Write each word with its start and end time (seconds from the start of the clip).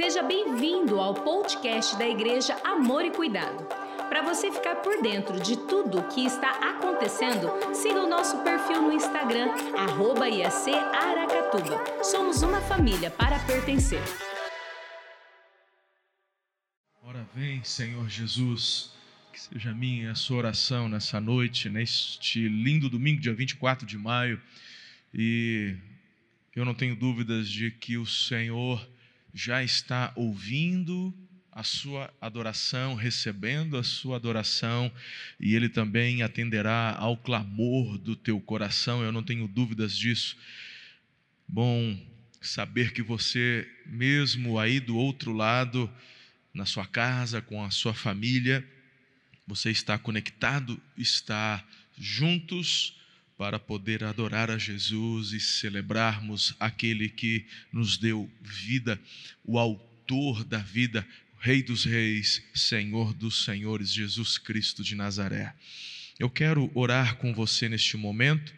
Seja 0.00 0.22
bem-vindo 0.22 1.00
ao 1.00 1.12
podcast 1.12 1.98
da 1.98 2.06
Igreja 2.06 2.54
Amor 2.62 3.04
e 3.04 3.10
Cuidado. 3.10 3.66
Para 4.08 4.22
você 4.22 4.48
ficar 4.52 4.76
por 4.76 5.02
dentro 5.02 5.40
de 5.40 5.56
tudo 5.66 5.98
o 5.98 6.08
que 6.08 6.24
está 6.24 6.52
acontecendo, 6.70 7.48
siga 7.74 8.04
o 8.04 8.08
nosso 8.08 8.38
perfil 8.44 8.80
no 8.80 8.92
Instagram, 8.92 9.48
arroba 9.76 10.28
IAC 10.28 10.70
Aracatuba. 10.72 12.04
Somos 12.04 12.42
uma 12.42 12.60
família 12.60 13.10
para 13.10 13.40
pertencer. 13.40 14.00
Ora 17.02 17.28
vem, 17.34 17.64
Senhor 17.64 18.08
Jesus, 18.08 18.92
que 19.32 19.40
seja 19.40 19.74
minha 19.74 20.12
a 20.12 20.14
sua 20.14 20.36
oração 20.36 20.88
nessa 20.88 21.20
noite, 21.20 21.68
neste 21.68 22.48
lindo 22.48 22.88
domingo, 22.88 23.20
dia 23.20 23.34
24 23.34 23.84
de 23.84 23.98
maio, 23.98 24.40
e 25.12 25.74
eu 26.54 26.64
não 26.64 26.72
tenho 26.72 26.94
dúvidas 26.94 27.48
de 27.48 27.72
que 27.72 27.98
o 27.98 28.06
Senhor 28.06 28.80
já 29.32 29.62
está 29.62 30.12
ouvindo 30.16 31.14
a 31.50 31.64
sua 31.64 32.12
adoração, 32.20 32.94
recebendo 32.94 33.76
a 33.76 33.82
sua 33.82 34.16
adoração, 34.16 34.92
e 35.40 35.54
Ele 35.54 35.68
também 35.68 36.22
atenderá 36.22 36.94
ao 36.96 37.16
clamor 37.16 37.98
do 37.98 38.14
teu 38.14 38.40
coração, 38.40 39.02
eu 39.02 39.10
não 39.10 39.22
tenho 39.22 39.48
dúvidas 39.48 39.96
disso. 39.96 40.36
Bom 41.48 41.98
saber 42.40 42.92
que 42.92 43.02
você, 43.02 43.68
mesmo 43.86 44.58
aí 44.58 44.78
do 44.78 44.96
outro 44.96 45.32
lado, 45.32 45.90
na 46.54 46.64
sua 46.64 46.86
casa, 46.86 47.42
com 47.42 47.64
a 47.64 47.70
sua 47.70 47.92
família, 47.92 48.64
você 49.46 49.70
está 49.70 49.98
conectado, 49.98 50.80
está 50.96 51.64
juntos 51.96 52.97
para 53.38 53.60
poder 53.60 54.02
adorar 54.02 54.50
a 54.50 54.58
Jesus 54.58 55.32
e 55.32 55.38
celebrarmos 55.38 56.56
aquele 56.58 57.08
que 57.08 57.46
nos 57.72 57.96
deu 57.96 58.28
vida, 58.42 59.00
o 59.44 59.56
autor 59.60 60.42
da 60.42 60.58
vida, 60.58 61.06
Rei 61.38 61.62
dos 61.62 61.84
Reis, 61.84 62.42
Senhor 62.52 63.14
dos 63.14 63.44
Senhores, 63.44 63.92
Jesus 63.92 64.38
Cristo 64.38 64.82
de 64.82 64.96
Nazaré. 64.96 65.54
Eu 66.18 66.28
quero 66.28 66.68
orar 66.74 67.14
com 67.14 67.32
você 67.32 67.68
neste 67.68 67.96
momento, 67.96 68.52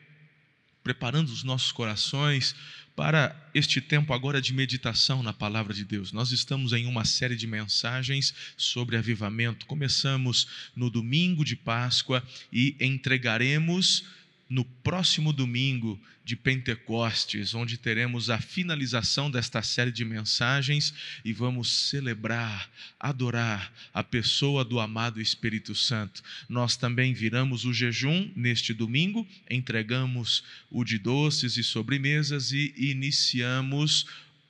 preparando 0.82 1.28
os 1.28 1.44
nossos 1.44 1.70
corações 1.72 2.56
para 2.96 3.36
este 3.52 3.82
tempo 3.82 4.14
agora 4.14 4.40
de 4.40 4.54
meditação 4.54 5.22
na 5.22 5.32
palavra 5.32 5.74
de 5.74 5.84
Deus. 5.84 6.10
Nós 6.10 6.32
estamos 6.32 6.72
em 6.72 6.86
uma 6.86 7.04
série 7.04 7.36
de 7.36 7.46
mensagens 7.46 8.34
sobre 8.56 8.96
avivamento. 8.96 9.66
Começamos 9.66 10.48
no 10.74 10.88
domingo 10.88 11.44
de 11.44 11.54
Páscoa 11.54 12.26
e 12.50 12.76
entregaremos 12.80 14.04
no 14.50 14.64
próximo 14.64 15.32
domingo 15.32 15.98
de 16.24 16.34
Pentecostes, 16.34 17.54
onde 17.54 17.78
teremos 17.78 18.28
a 18.28 18.40
finalização 18.40 19.30
desta 19.30 19.62
série 19.62 19.92
de 19.92 20.04
mensagens 20.04 20.92
e 21.24 21.32
vamos 21.32 21.88
celebrar, 21.88 22.68
adorar 22.98 23.72
a 23.94 24.02
pessoa 24.02 24.64
do 24.64 24.80
amado 24.80 25.20
Espírito 25.20 25.72
Santo. 25.72 26.20
Nós 26.48 26.76
também 26.76 27.14
viramos 27.14 27.64
o 27.64 27.72
jejum 27.72 28.28
neste 28.34 28.74
domingo, 28.74 29.26
entregamos 29.48 30.42
o 30.68 30.82
de 30.82 30.98
doces 30.98 31.56
e 31.56 31.62
sobremesas 31.62 32.50
e 32.50 32.74
iniciamos 32.76 34.04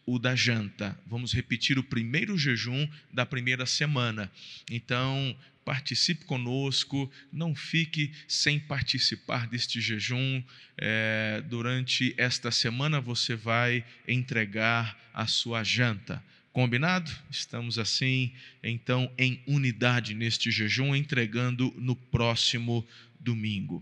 o 0.07 0.19
da 0.19 0.35
janta. 0.35 0.99
Vamos 1.07 1.33
repetir 1.33 1.79
o 1.79 1.85
primeiro 1.85 2.37
jejum 2.37 2.89
da 3.13 3.25
primeira 3.25 3.65
semana. 3.67 4.31
Então, 4.69 5.37
participe 5.71 6.25
conosco, 6.25 7.09
não 7.33 7.55
fique 7.55 8.11
sem 8.27 8.59
participar 8.59 9.47
deste 9.47 9.81
jejum. 9.81 10.43
É, 10.77 11.45
durante 11.49 12.13
esta 12.19 12.51
semana 12.51 13.01
você 13.01 13.37
vai 13.37 13.85
entregar 14.09 14.99
a 15.15 15.29
sua 15.29 15.63
janta. 15.63 16.21
Combinado? 16.53 17.09
Estamos 17.31 17.79
assim, 17.79 18.33
então, 18.65 19.09
em 19.17 19.41
unidade 19.47 20.13
neste 20.13 20.51
jejum, 20.51 20.93
entregando 20.93 21.73
no 21.79 21.95
próximo 21.95 22.85
domingo. 23.21 23.81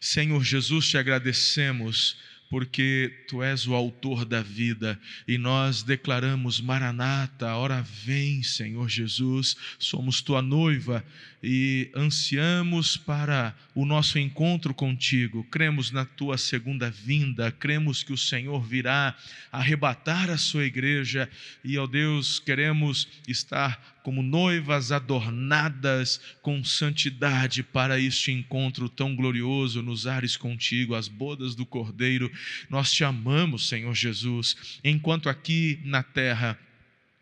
Senhor 0.00 0.42
Jesus, 0.42 0.88
te 0.88 0.96
agradecemos 0.96 2.16
porque 2.48 3.24
tu 3.28 3.42
és 3.42 3.66
o 3.66 3.74
autor 3.74 4.24
da 4.24 4.42
vida 4.42 4.98
e 5.26 5.36
nós 5.36 5.82
declaramos 5.82 6.60
Maranata, 6.60 7.54
hora 7.54 7.82
vem, 7.82 8.42
Senhor 8.42 8.88
Jesus, 8.88 9.56
somos 9.78 10.20
tua 10.20 10.40
noiva 10.40 11.04
e 11.42 11.90
ansiamos 11.94 12.96
para 12.96 13.54
o 13.74 13.84
nosso 13.84 14.18
encontro 14.18 14.72
contigo. 14.72 15.44
Cremos 15.44 15.90
na 15.90 16.04
tua 16.04 16.38
segunda 16.38 16.90
vinda, 16.90 17.50
cremos 17.52 18.02
que 18.02 18.12
o 18.12 18.18
Senhor 18.18 18.60
virá 18.66 19.16
arrebatar 19.50 20.30
a 20.30 20.38
sua 20.38 20.64
igreja 20.64 21.28
e, 21.64 21.78
ó 21.78 21.86
Deus, 21.86 22.38
queremos 22.38 23.08
estar 23.28 23.95
como 24.06 24.22
noivas 24.22 24.92
adornadas 24.92 26.20
com 26.40 26.62
santidade 26.62 27.64
para 27.64 27.98
este 27.98 28.30
encontro 28.30 28.88
tão 28.88 29.16
glorioso 29.16 29.82
nos 29.82 30.06
ares 30.06 30.36
contigo, 30.36 30.94
as 30.94 31.08
bodas 31.08 31.56
do 31.56 31.66
Cordeiro. 31.66 32.30
Nós 32.70 32.92
te 32.92 33.02
amamos, 33.02 33.68
Senhor 33.68 33.92
Jesus, 33.96 34.78
enquanto 34.84 35.28
aqui 35.28 35.80
na 35.82 36.04
terra 36.04 36.56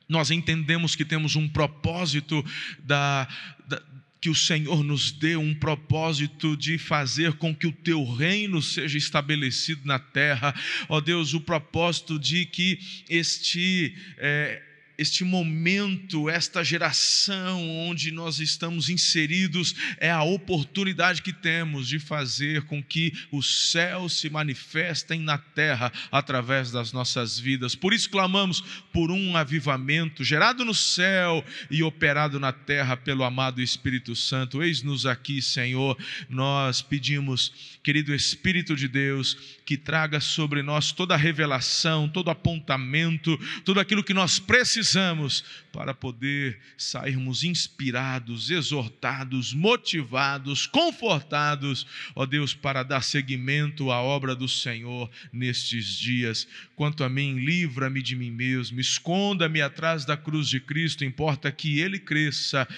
nós 0.06 0.30
entendemos 0.30 0.94
que 0.94 1.06
temos 1.06 1.36
um 1.36 1.48
propósito 1.48 2.44
da, 2.80 3.26
da 3.66 3.82
que 4.20 4.28
o 4.28 4.34
Senhor 4.34 4.84
nos 4.84 5.10
dê 5.10 5.36
um 5.36 5.54
propósito 5.54 6.54
de 6.54 6.76
fazer 6.76 7.32
com 7.38 7.54
que 7.54 7.66
o 7.66 7.72
teu 7.72 8.04
reino 8.04 8.60
seja 8.60 8.98
estabelecido 8.98 9.80
na 9.86 9.98
terra, 9.98 10.54
ó 10.86 11.00
Deus, 11.00 11.32
o 11.32 11.40
propósito 11.40 12.18
de 12.18 12.44
que 12.44 12.78
este. 13.08 13.96
É, 14.18 14.73
este 14.97 15.25
momento, 15.25 16.31
esta 16.31 16.62
geração 16.62 17.69
onde 17.88 18.10
nós 18.10 18.38
estamos 18.38 18.88
inseridos, 18.88 19.75
é 19.99 20.10
a 20.10 20.22
oportunidade 20.22 21.22
que 21.22 21.32
temos 21.32 21.88
de 21.88 21.99
fazer 21.99 22.62
com 22.62 22.82
que 22.82 23.12
os 23.32 23.71
céus 23.71 24.19
se 24.21 24.31
manifestem 24.31 25.21
na 25.21 25.37
terra 25.37 25.93
através 26.12 26.71
das 26.71 26.93
nossas 26.93 27.38
vidas. 27.38 27.75
Por 27.75 27.93
isso 27.93 28.09
clamamos 28.09 28.60
por 28.93 29.10
um 29.10 29.37
avivamento 29.37 30.22
gerado 30.22 30.65
no 30.65 30.75
céu 30.75 31.44
e 31.71 31.82
operado 31.82 32.38
na 32.38 32.53
terra 32.53 32.97
pelo 32.97 33.25
amado 33.25 33.61
Espírito 33.61 34.15
Santo. 34.15 34.62
Eis-nos 34.62 35.06
aqui, 35.06 35.43
Senhor. 35.43 35.99
Nós 36.28 36.82
pedimos, 36.82 37.53
querido 37.82 38.15
Espírito 38.15 38.76
de 38.76 38.87
Deus, 38.87 39.37
que 39.65 39.76
traga 39.76 40.21
sobre 40.21 40.62
nós 40.62 40.93
toda 40.93 41.15
a 41.15 41.19
revelação, 41.19 42.09
todo 42.09 42.31
apontamento, 42.31 43.37
tudo 43.65 43.81
aquilo 43.81 44.05
que 44.05 44.15
nós 44.15 44.38
precisamos 44.38 44.83
precisamos 44.84 45.42
para 45.72 45.94
poder 45.94 46.58
sairmos 46.76 47.42
inspirados, 47.42 48.50
exortados, 48.50 49.54
motivados, 49.54 50.66
confortados, 50.66 51.86
ó 52.14 52.26
Deus, 52.26 52.52
para 52.52 52.82
dar 52.82 53.02
seguimento 53.02 53.90
à 53.90 54.02
obra 54.02 54.36
do 54.36 54.46
Senhor 54.46 55.10
nestes 55.32 55.86
dias. 55.86 56.46
Quanto 56.76 57.02
a 57.02 57.08
mim, 57.08 57.38
livra-me 57.38 58.02
de 58.02 58.14
mim 58.14 58.30
mesmo, 58.30 58.78
esconda-me 58.78 59.62
atrás 59.62 60.04
da 60.04 60.18
cruz 60.18 60.48
de 60.48 60.60
Cristo, 60.60 61.02
importa 61.02 61.50
que 61.50 61.80
Ele 61.80 61.98
cresça 61.98 62.68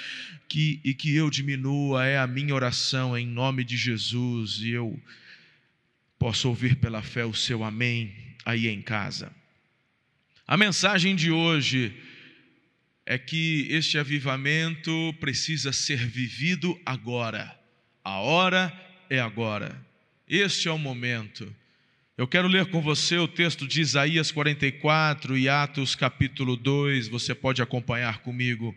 que, 0.49 0.81
e 0.85 0.95
que 0.95 1.15
eu 1.17 1.29
diminua, 1.29 2.07
é 2.07 2.19
a 2.19 2.27
minha 2.27 2.55
oração 2.55 3.19
em 3.19 3.27
nome 3.27 3.65
de 3.65 3.77
Jesus, 3.77 4.61
e 4.61 4.71
eu 4.71 4.99
posso 6.21 6.49
ouvir 6.49 6.77
pela 6.77 7.03
fé 7.03 7.25
o 7.25 7.35
seu 7.35 7.65
amém 7.65 8.15
aí 8.45 8.69
em 8.69 8.81
casa. 8.81 9.33
A 10.49 10.57
mensagem 10.57 11.17
de 11.17 11.33
hoje 11.33 11.93
é 13.05 13.19
que 13.19 13.67
este 13.69 13.99
avivamento 13.99 15.13
precisa 15.19 15.73
ser 15.73 15.99
vivido 16.07 16.81
agora. 16.87 17.59
A 18.05 18.21
hora 18.21 18.73
é 19.11 19.19
agora. 19.19 19.85
Este 20.29 20.69
é 20.69 20.71
o 20.71 20.79
momento. 20.79 21.53
Eu 22.17 22.29
quero 22.29 22.47
ler 22.47 22.67
com 22.67 22.81
você 22.81 23.19
o 23.19 23.27
texto 23.27 23.67
de 23.67 23.81
Isaías 23.81 24.31
44 24.31 25.37
e 25.37 25.49
Atos 25.49 25.97
capítulo 25.97 26.57
2, 26.57 27.09
você 27.09 27.35
pode 27.35 27.61
acompanhar 27.61 28.19
comigo. 28.19 28.73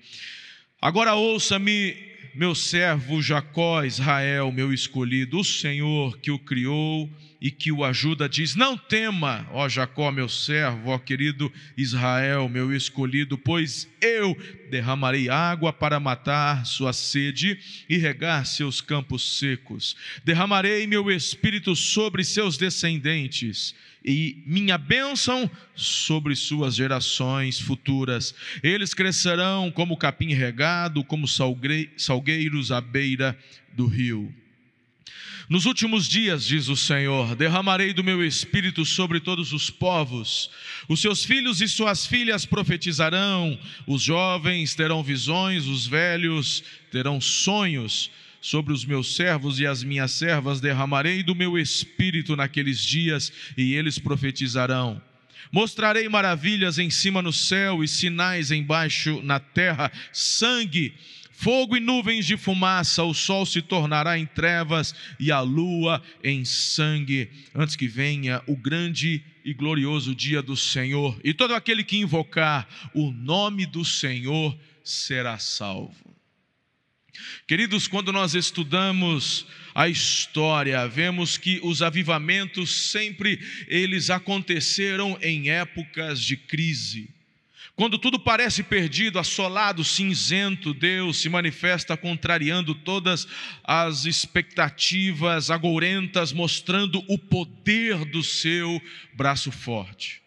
Agora 0.81 1.13
ouça-me, 1.13 1.95
meu 2.39 2.55
servo 2.55 3.21
Jacó, 3.21 3.83
Israel, 3.83 4.49
meu 4.49 4.73
escolhido, 4.73 5.39
o 5.39 5.43
Senhor 5.43 6.17
que 6.19 6.31
o 6.31 6.39
criou 6.39 7.11
e 7.41 7.51
que 7.51 7.69
o 7.69 7.83
ajuda, 7.83 8.29
diz: 8.29 8.55
Não 8.55 8.77
tema, 8.77 9.45
ó 9.51 9.67
Jacó, 9.67 10.09
meu 10.09 10.29
servo, 10.29 10.91
ó 10.91 10.97
querido 10.97 11.51
Israel, 11.75 12.47
meu 12.47 12.73
escolhido, 12.73 13.37
pois 13.37 13.89
eu 13.99 14.37
derramarei 14.71 15.29
água 15.29 15.73
para 15.73 15.99
matar 15.99 16.65
sua 16.65 16.93
sede 16.93 17.59
e 17.89 17.97
regar 17.97 18.45
seus 18.45 18.79
campos 18.79 19.37
secos. 19.37 19.97
Derramarei 20.23 20.87
meu 20.87 21.11
espírito 21.11 21.75
sobre 21.75 22.23
seus 22.23 22.57
descendentes 22.57 23.75
e 24.03 24.41
minha 24.45 24.77
bênção 24.77 25.49
sobre 25.75 26.35
suas 26.35 26.75
gerações 26.75 27.59
futuras. 27.59 28.33
Eles 28.63 28.93
crescerão 28.93 29.71
como 29.71 29.97
capim 29.97 30.33
regado, 30.33 31.03
como 31.03 31.27
salgueiros 31.27 32.71
à 32.71 32.79
beira 32.81 33.37
do 33.73 33.85
rio. 33.85 34.33
Nos 35.49 35.65
últimos 35.65 36.07
dias, 36.07 36.45
diz 36.45 36.67
o 36.67 36.75
Senhor, 36.75 37.35
derramarei 37.35 37.91
do 37.91 38.03
meu 38.03 38.23
espírito 38.23 38.85
sobre 38.85 39.19
todos 39.19 39.51
os 39.51 39.71
povos. 39.71 40.51
Os 40.87 41.01
seus 41.01 41.25
filhos 41.25 41.59
e 41.59 41.67
suas 41.67 42.05
filhas 42.05 42.45
profetizarão, 42.45 43.59
os 43.87 44.03
jovens 44.03 44.75
terão 44.75 45.01
visões, 45.01 45.65
os 45.65 45.87
velhos 45.87 46.63
terão 46.91 47.19
sonhos. 47.19 48.11
Sobre 48.41 48.73
os 48.73 48.85
meus 48.85 49.15
servos 49.15 49.59
e 49.59 49.67
as 49.67 49.83
minhas 49.83 50.11
servas 50.11 50.61
derramarei 50.61 51.23
do 51.23 51.35
meu 51.35 51.57
espírito 51.57 52.35
naqueles 52.35 52.83
dias, 52.83 53.31
e 53.57 53.73
eles 53.73 53.99
profetizarão. 53.99 55.01
Mostrarei 55.51 56.07
maravilhas 56.07 56.77
em 56.77 56.89
cima 56.89 57.21
no 57.21 57.33
céu 57.33 57.83
e 57.83 57.87
sinais 57.87 58.51
embaixo 58.51 59.21
na 59.23 59.39
terra, 59.39 59.91
sangue 60.13 60.93
fogo 61.39 61.77
e 61.77 61.79
nuvens 61.79 62.25
de 62.25 62.35
fumaça, 62.35 63.01
o 63.05 63.13
sol 63.13 63.45
se 63.45 63.61
tornará 63.61 64.19
em 64.19 64.25
trevas 64.25 64.93
e 65.17 65.31
a 65.31 65.39
lua 65.39 66.03
em 66.21 66.43
sangue, 66.43 67.29
antes 67.55 67.77
que 67.77 67.87
venha 67.87 68.43
o 68.45 68.57
grande 68.57 69.23
e 69.45 69.53
glorioso 69.53 70.13
dia 70.13 70.41
do 70.41 70.57
Senhor. 70.57 71.17
E 71.23 71.33
todo 71.33 71.55
aquele 71.55 71.81
que 71.81 71.95
invocar 71.95 72.67
o 72.93 73.09
nome 73.09 73.65
do 73.65 73.85
Senhor 73.85 74.53
será 74.83 75.39
salvo. 75.39 76.08
Queridos, 77.47 77.87
quando 77.87 78.11
nós 78.11 78.35
estudamos 78.35 79.45
a 79.73 79.87
história, 79.87 80.87
vemos 80.87 81.37
que 81.37 81.59
os 81.63 81.81
avivamentos 81.81 82.89
sempre 82.91 83.39
eles 83.67 84.09
aconteceram 84.09 85.17
em 85.21 85.49
épocas 85.49 86.21
de 86.21 86.35
crise. 86.35 87.09
Quando 87.79 87.97
tudo 87.97 88.19
parece 88.19 88.61
perdido, 88.61 89.19
assolado, 89.19 89.85
cinzento, 89.85 90.73
Deus 90.73 91.21
se 91.21 91.29
manifesta 91.29 91.95
contrariando 91.95 92.75
todas 92.75 93.25
as 93.63 94.03
expectativas 94.03 95.49
agourentas, 95.49 96.33
mostrando 96.33 97.01
o 97.07 97.17
poder 97.17 98.03
do 98.03 98.21
seu 98.21 98.81
braço 99.13 99.49
forte. 99.49 100.21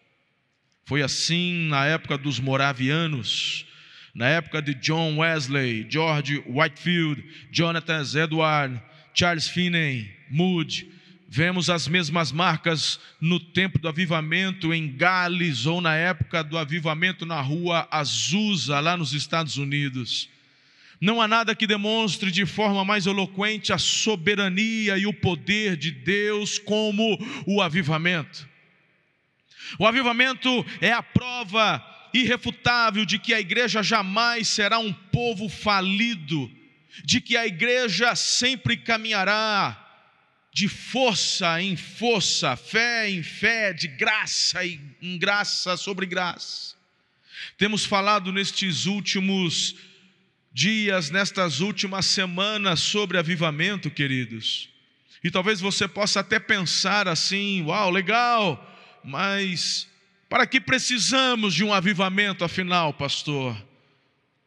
Foi 0.83 1.03
assim 1.03 1.67
na 1.67 1.85
época 1.85 2.17
dos 2.17 2.39
moravianos, 2.39 3.67
na 4.13 4.27
época 4.27 4.61
de 4.61 4.73
John 4.75 5.17
Wesley, 5.17 5.85
George 5.89 6.43
Whitefield, 6.47 7.23
Jonathan 7.51 8.03
Edward, 8.15 8.81
Charles 9.13 9.47
Finney, 9.47 10.09
Moody, 10.29 10.93
Vemos 11.35 11.67
as 11.67 11.87
mesmas 11.87 12.31
marcas 12.31 12.99
no 13.19 13.39
tempo 13.39 13.79
do 13.79 13.87
avivamento 13.87 14.71
em 14.71 14.95
Gales 14.95 15.65
ou 15.65 15.81
na 15.81 15.95
época 15.95 16.43
do 16.43 16.59
avivamento 16.59 17.25
na 17.25 17.41
rua 17.41 17.87
Azusa, 17.89 18.79
lá 18.79 18.95
nos 18.95 19.13
Estados 19.13 19.57
Unidos. 19.57 20.29
Não 21.01 21.19
há 21.19 21.27
nada 21.27 21.55
que 21.55 21.65
demonstre 21.65 22.29
de 22.29 22.45
forma 22.45 22.85
mais 22.85 23.07
eloquente 23.07 23.73
a 23.73 23.79
soberania 23.79 24.95
e 24.95 25.07
o 25.07 25.11
poder 25.11 25.75
de 25.75 25.89
Deus 25.89 26.59
como 26.59 27.17
o 27.47 27.63
avivamento. 27.63 28.47
O 29.79 29.87
avivamento 29.87 30.63
é 30.79 30.91
a 30.91 31.01
prova 31.01 31.83
irrefutável 32.13 33.05
de 33.05 33.17
que 33.17 33.33
a 33.33 33.39
igreja 33.39 33.81
jamais 33.81 34.47
será 34.47 34.77
um 34.79 34.93
povo 34.93 35.49
falido, 35.49 36.49
de 37.03 37.19
que 37.19 37.35
a 37.35 37.47
igreja 37.47 38.15
sempre 38.15 38.77
caminhará 38.77 39.79
de 40.53 40.67
força 40.67 41.59
em 41.61 41.75
força, 41.75 42.55
fé 42.55 43.09
em 43.09 43.23
fé, 43.23 43.73
de 43.73 43.87
graça 43.87 44.63
em 44.65 45.17
graça 45.17 45.75
sobre 45.75 46.05
graça. 46.05 46.75
Temos 47.57 47.83
falado 47.83 48.31
nestes 48.31 48.85
últimos 48.85 49.75
dias, 50.53 51.09
nestas 51.09 51.59
últimas 51.59 52.05
semanas 52.05 52.79
sobre 52.79 53.17
avivamento, 53.17 53.89
queridos. 53.89 54.69
E 55.23 55.31
talvez 55.31 55.59
você 55.59 55.87
possa 55.87 56.19
até 56.19 56.39
pensar 56.39 57.07
assim: 57.07 57.63
uau, 57.63 57.89
legal, 57.89 59.01
mas 59.03 59.87
para 60.33 60.47
que 60.47 60.59
precisamos 60.59 61.53
de 61.53 61.63
um 61.63 61.71
avivamento 61.71 62.43
afinal, 62.43 62.91
pastor? 62.91 63.55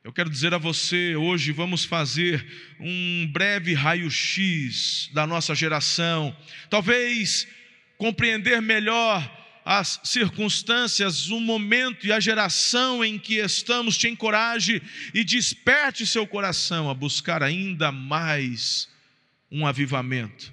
Eu 0.03 0.13
quero 0.13 0.29
dizer 0.29 0.53
a 0.53 0.59
você, 0.59 1.15
hoje 1.15 1.53
vamos 1.53 1.85
fazer 1.85 2.45
um 2.81 3.31
breve 3.33 3.73
raio-x 3.73 5.09
da 5.15 5.29
nossa 5.29 5.55
geração, 5.55 6.37
talvez 6.69 7.47
compreender 7.97 8.61
melhor 8.61 9.23
as 9.65 10.01
circunstâncias, 10.03 11.31
o 11.31 11.39
momento 11.39 12.05
e 12.05 12.11
a 12.11 12.19
geração 12.19 13.05
em 13.05 13.17
que 13.17 13.37
estamos, 13.37 13.97
te 13.97 14.09
encoraje 14.09 14.83
e 15.15 15.23
desperte 15.23 16.05
seu 16.05 16.27
coração 16.27 16.91
a 16.91 16.95
buscar 16.95 17.45
ainda 17.45 17.93
mais 17.93 18.89
um 19.53 19.65
avivamento. 19.65 20.53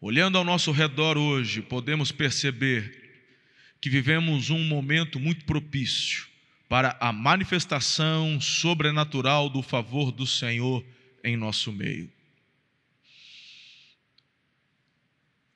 Olhando 0.00 0.38
ao 0.38 0.44
nosso 0.44 0.72
redor 0.72 1.18
hoje, 1.18 1.60
podemos 1.60 2.10
perceber 2.10 2.99
que 3.80 3.88
vivemos 3.88 4.50
um 4.50 4.62
momento 4.62 5.18
muito 5.18 5.44
propício 5.44 6.28
para 6.68 6.96
a 7.00 7.12
manifestação 7.12 8.40
sobrenatural 8.40 9.48
do 9.48 9.62
favor 9.62 10.12
do 10.12 10.26
Senhor 10.26 10.84
em 11.24 11.36
nosso 11.36 11.72
meio. 11.72 12.12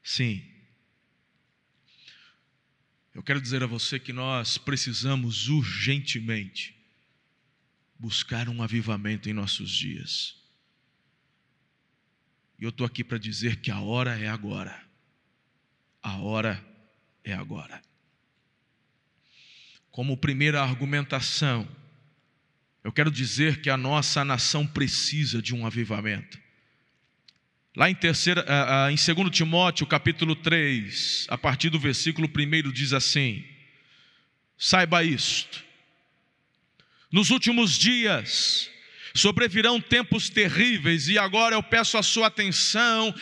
Sim, 0.03 0.43
eu 3.15 3.23
quero 3.23 3.41
dizer 3.41 3.63
a 3.63 3.67
você 3.67 3.99
que 3.99 4.13
nós 4.13 4.59
precisamos 4.59 5.49
urgentemente 5.49 6.75
buscar 7.99 8.49
um 8.49 8.63
avivamento 8.63 9.29
em 9.29 9.33
nossos 9.33 9.71
dias. 9.71 10.37
E 12.59 12.65
eu 12.65 12.71
estou 12.71 12.87
aqui 12.87 13.05
para 13.05 13.19
dizer 13.19 13.61
que 13.61 13.71
a 13.71 13.81
hora 13.81 14.19
é 14.19 14.29
agora. 14.29 14.85
A 16.03 16.19
hora 16.19 16.63
é 17.23 17.33
agora 17.33 17.81
como 19.95 20.17
primeira 20.17 20.61
argumentação, 20.61 21.69
eu 22.83 22.91
quero 22.91 23.13
dizer 23.13 23.61
que 23.61 23.71
a 23.71 23.77
nossa 23.77 24.25
nação 24.25 24.67
precisa 24.67 25.41
de 25.41 25.55
um 25.55 25.65
avivamento. 25.65 26.37
Lá 27.77 27.89
em, 27.89 27.95
terceira, 27.95 28.45
em 28.91 28.97
2 28.97 29.31
Timóteo, 29.31 29.87
capítulo 29.87 30.35
3, 30.35 31.29
a 31.31 31.39
partir 31.39 31.71
do 31.71 31.79
versículo 31.79 32.29
1, 32.29 32.73
diz 32.73 32.93
assim: 32.93 33.45
Saiba 34.59 35.05
isto, 35.05 35.63
nos 37.09 37.31
últimos 37.31 37.79
dias 37.79 38.69
sobrevirão 39.15 39.81
tempos 39.81 40.29
terríveis, 40.29 41.07
e 41.07 41.17
agora 41.17 41.55
eu 41.55 41.63
peço 41.63 41.97
a 41.97 42.03
sua 42.03 42.27
atenção 42.27 43.15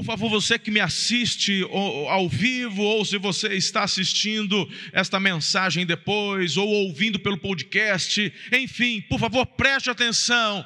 por 0.00 0.06
favor, 0.06 0.30
você 0.30 0.58
que 0.58 0.70
me 0.70 0.80
assiste 0.80 1.62
ao 2.08 2.26
vivo, 2.26 2.82
ou 2.82 3.04
se 3.04 3.18
você 3.18 3.48
está 3.48 3.82
assistindo 3.82 4.66
esta 4.94 5.20
mensagem 5.20 5.84
depois, 5.84 6.56
ou 6.56 6.66
ouvindo 6.66 7.18
pelo 7.18 7.36
podcast, 7.36 8.32
enfim, 8.50 9.02
por 9.02 9.20
favor, 9.20 9.44
preste 9.44 9.90
atenção, 9.90 10.64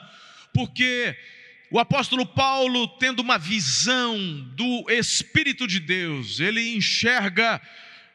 porque 0.53 1.17
o 1.69 1.81
apóstolo 1.81 2.25
Paulo, 2.25 2.87
tendo 2.87 3.23
uma 3.23 3.37
visão 3.37 4.17
do 4.55 4.89
Espírito 4.89 5.67
de 5.67 5.81
Deus, 5.81 6.39
ele 6.39 6.77
enxerga 6.77 7.61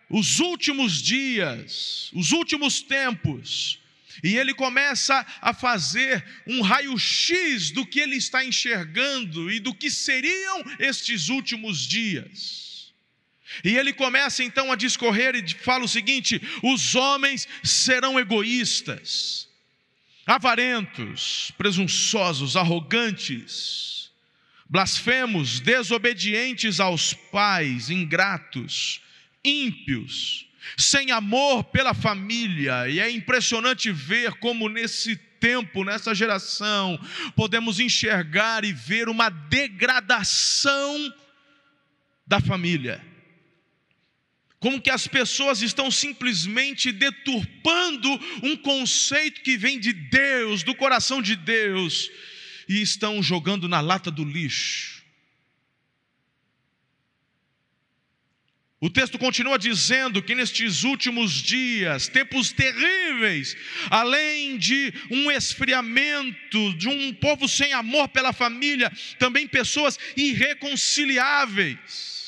os 0.10 0.40
últimos 0.40 1.02
dias, 1.02 2.10
os 2.14 2.32
últimos 2.32 2.82
tempos, 2.82 3.78
e 4.24 4.38
ele 4.38 4.54
começa 4.54 5.26
a 5.42 5.54
fazer 5.54 6.24
um 6.46 6.62
raio-x 6.62 7.72
do 7.72 7.86
que 7.86 8.00
ele 8.00 8.16
está 8.16 8.44
enxergando 8.44 9.52
e 9.52 9.60
do 9.60 9.74
que 9.74 9.90
seriam 9.90 10.64
estes 10.80 11.30
últimos 11.30 11.88
dias. 11.88 12.94
E 13.64 13.76
ele 13.78 13.94
começa 13.94 14.44
então 14.44 14.72
a 14.72 14.76
discorrer 14.76 15.36
e 15.36 15.54
fala 15.56 15.86
o 15.86 15.88
seguinte: 15.88 16.42
os 16.62 16.96
homens 16.96 17.48
serão 17.64 18.20
egoístas, 18.20 19.48
avarentos, 20.26 21.52
presunçosos, 21.58 22.56
arrogantes, 22.56 24.12
blasfemos, 24.70 25.60
desobedientes 25.60 26.80
aos 26.80 27.14
pais, 27.14 27.90
ingratos, 27.90 29.02
ímpios, 29.44 30.49
sem 30.78 31.12
amor 31.12 31.66
pela 31.66 31.94
família, 31.94 32.88
e 32.90 33.00
é 33.00 33.10
impressionante 33.10 33.92
ver 33.92 34.34
como 34.36 34.70
nesse 34.70 35.16
tempo, 35.40 35.84
nessa 35.84 36.14
geração, 36.14 37.00
podemos 37.36 37.80
enxergar 37.80 38.64
e 38.66 38.74
ver 38.74 39.08
uma 39.08 39.30
degradação 39.30 41.14
da 42.28 42.40
família. 42.40 43.04
Como 44.60 44.82
que 44.82 44.90
as 44.90 45.08
pessoas 45.08 45.62
estão 45.62 45.90
simplesmente 45.90 46.92
deturpando 46.92 48.10
um 48.44 48.58
conceito 48.58 49.42
que 49.42 49.58
vem 49.58 49.80
de 49.80 49.94
Deus, 49.94 50.64
do 50.64 50.76
coração 50.76 51.22
de 51.22 51.36
Deus, 51.36 52.10
e 52.68 52.82
estão 52.82 53.24
jogando 53.24 53.70
na 53.70 53.80
lata 53.80 54.12
do 54.12 54.24
lixo. 54.24 54.99
O 58.82 58.90
texto 58.90 59.20
continua 59.20 59.60
dizendo 59.60 60.22
que 60.22 60.34
nestes 60.34 60.84
últimos 60.84 61.34
dias, 61.34 62.08
tempos 62.08 62.54
terríveis, 62.54 63.58
além 63.90 64.58
de 64.58 64.94
um 65.12 65.30
esfriamento, 65.30 66.74
de 66.76 66.88
um 66.88 67.14
povo 67.14 67.50
sem 67.50 67.74
amor 67.74 68.08
pela 68.08 68.32
família, 68.32 68.90
também 69.18 69.46
pessoas 69.46 70.00
irreconciliáveis. 70.16 72.19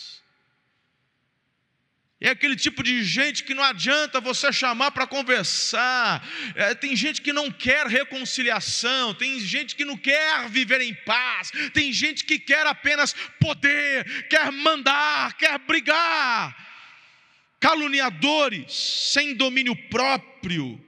É 2.24 2.30
aquele 2.30 2.56
tipo 2.56 2.84
de 2.84 3.04
gente 3.04 3.44
que 3.44 3.56
não 3.56 3.64
adianta 3.64 4.22
você 4.22 4.54
chamar 4.54 4.92
para 4.92 5.08
conversar. 5.08 6.24
É, 6.54 6.76
tem 6.76 6.96
gente 6.96 7.20
que 7.20 7.34
não 7.34 7.50
quer 7.50 7.88
reconciliação, 7.88 9.16
tem 9.16 9.40
gente 9.40 9.76
que 9.76 9.84
não 9.84 9.98
quer 9.98 10.48
viver 10.48 10.82
em 10.82 10.94
paz, 10.94 11.52
tem 11.74 11.92
gente 11.92 12.24
que 12.24 12.38
quer 12.38 12.68
apenas 12.68 13.16
poder, 13.40 14.28
quer 14.28 14.52
mandar, 14.52 15.36
quer 15.36 15.58
brigar. 15.58 16.56
Caluniadores, 17.60 18.72
sem 18.72 19.34
domínio 19.34 19.76
próprio, 19.90 20.80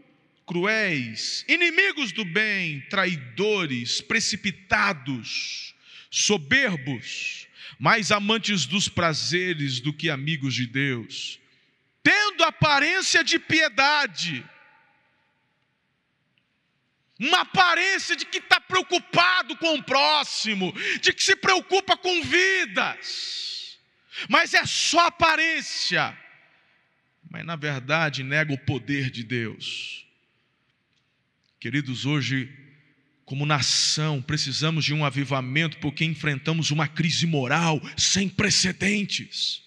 cruéis, 0.45 1.43
inimigos 1.47 2.11
do 2.11 2.23
bem, 2.23 2.79
traidores, 2.91 4.01
precipitados, 4.01 5.73
soberbos 6.11 7.42
mais 7.83 8.13
amantes 8.13 8.65
dos 8.65 8.87
prazeres 8.87 9.81
do 9.81 9.91
que 9.91 10.09
amigos 10.09 10.53
de 10.53 10.65
Deus, 10.65 11.37
tendo 12.01 12.41
aparência 12.45 13.21
de 13.25 13.37
piedade, 13.37 14.41
uma 17.19 17.41
aparência 17.41 18.15
de 18.15 18.25
que 18.25 18.37
está 18.37 18.57
preocupado 18.61 19.57
com 19.57 19.75
o 19.75 19.83
próximo, 19.83 20.71
de 21.01 21.11
que 21.11 21.21
se 21.21 21.35
preocupa 21.35 21.97
com 21.97 22.23
vidas, 22.23 23.77
mas 24.29 24.53
é 24.53 24.65
só 24.65 25.07
aparência, 25.07 26.17
mas 27.29 27.45
na 27.45 27.57
verdade 27.57 28.23
nega 28.23 28.53
o 28.53 28.57
poder 28.65 29.11
de 29.11 29.25
Deus. 29.25 30.07
Queridos, 31.59 32.05
hoje 32.05 32.62
como 33.25 33.45
nação, 33.45 34.21
precisamos 34.21 34.83
de 34.83 34.93
um 34.93 35.05
avivamento 35.05 35.77
porque 35.77 36.03
enfrentamos 36.03 36.71
uma 36.71 36.87
crise 36.87 37.25
moral 37.25 37.81
sem 37.97 38.27
precedentes. 38.27 39.61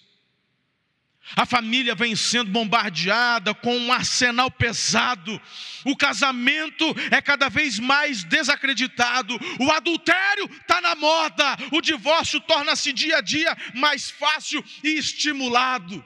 A 1.35 1.45
família 1.45 1.93
vem 1.93 2.15
sendo 2.15 2.51
bombardeada 2.51 3.53
com 3.53 3.75
um 3.75 3.91
arsenal 3.91 4.49
pesado. 4.49 5.41
O 5.83 5.95
casamento 5.95 6.85
é 7.11 7.21
cada 7.21 7.49
vez 7.49 7.79
mais 7.79 8.23
desacreditado. 8.23 9.37
O 9.59 9.69
adultério 9.71 10.49
está 10.61 10.79
na 10.79 10.95
moda. 10.95 11.57
O 11.71 11.81
divórcio 11.81 12.39
torna-se 12.39 12.93
dia 12.93 13.17
a 13.17 13.21
dia 13.21 13.57
mais 13.73 14.09
fácil 14.09 14.63
e 14.83 14.97
estimulado. 14.97 16.05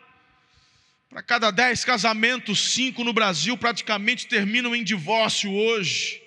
Para 1.07 1.21
cada 1.21 1.51
dez 1.51 1.85
casamentos, 1.85 2.73
cinco 2.73 3.03
no 3.03 3.13
Brasil 3.13 3.55
praticamente 3.57 4.25
terminam 4.25 4.75
em 4.75 4.83
divórcio 4.83 5.51
hoje 5.51 6.20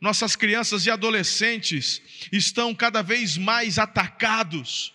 nossas 0.00 0.34
crianças 0.34 0.86
e 0.86 0.90
adolescentes 0.90 2.00
estão 2.32 2.74
cada 2.74 3.02
vez 3.02 3.36
mais 3.36 3.78
atacados. 3.78 4.94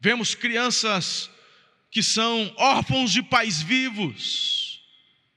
Vemos 0.00 0.34
crianças 0.34 1.30
que 1.90 2.02
são 2.02 2.52
órfãos 2.56 3.12
de 3.12 3.22
pais 3.22 3.62
vivos, 3.62 4.82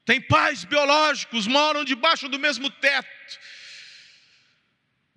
têm 0.04 0.20
pais 0.20 0.64
biológicos, 0.64 1.46
moram 1.46 1.84
debaixo 1.84 2.28
do 2.28 2.38
mesmo 2.38 2.68
teto, 2.68 3.38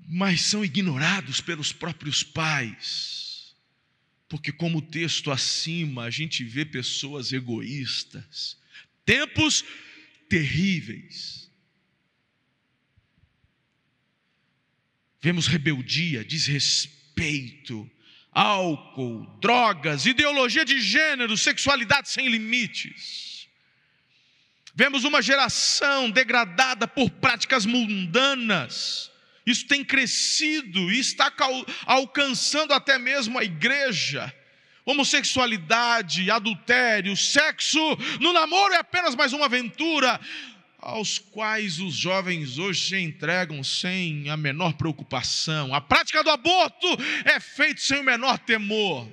mas 0.08 0.42
são 0.42 0.64
ignorados 0.64 1.42
pelos 1.42 1.74
próprios 1.74 2.22
pais, 2.22 3.56
porque, 4.30 4.52
como 4.52 4.78
o 4.78 4.82
texto 4.82 5.32
acima, 5.32 6.04
a 6.04 6.10
gente 6.10 6.44
vê 6.44 6.64
pessoas 6.64 7.34
egoístas, 7.34 8.56
tempos 9.04 9.66
terríveis 10.30 11.51
Vemos 15.22 15.46
rebeldia, 15.46 16.24
desrespeito, 16.26 17.90
álcool, 18.32 19.28
drogas, 19.40 20.06
ideologia 20.08 20.66
de 20.66 20.82
gênero, 20.82 21.38
sexualidade 21.38 22.10
sem 22.10 22.28
limites. 22.28 23.48
Vemos 24.74 25.04
uma 25.04 25.22
geração 25.22 26.10
degradada 26.10 26.88
por 26.88 27.10
práticas 27.10 27.66
mundanas. 27.66 29.12
Isso 29.46 29.68
tem 29.68 29.84
crescido 29.84 30.92
e 30.92 31.00
está 31.00 31.32
alcançando 31.86 32.74
até 32.74 32.98
mesmo 32.98 33.38
a 33.38 33.44
igreja. 33.44 34.34
Homossexualidade, 34.84 36.32
adultério, 36.32 37.16
sexo 37.16 37.80
no 38.20 38.34
namoro 38.34 38.74
é 38.74 38.78
apenas 38.78 39.16
mais 39.16 39.34
uma 39.34 39.46
aventura 39.46 40.20
aos 40.82 41.20
quais 41.20 41.80
os 41.80 41.94
jovens 41.94 42.58
hoje 42.58 42.90
se 42.90 42.98
entregam 42.98 43.64
sem 43.64 44.30
a 44.30 44.36
menor 44.36 44.74
preocupação. 44.74 45.74
A 45.74 45.80
prática 45.80 46.24
do 46.24 46.30
aborto 46.30 46.88
é 47.24 47.40
feita 47.40 47.80
sem 47.80 48.00
o 48.00 48.04
menor 48.04 48.40
temor. 48.40 49.08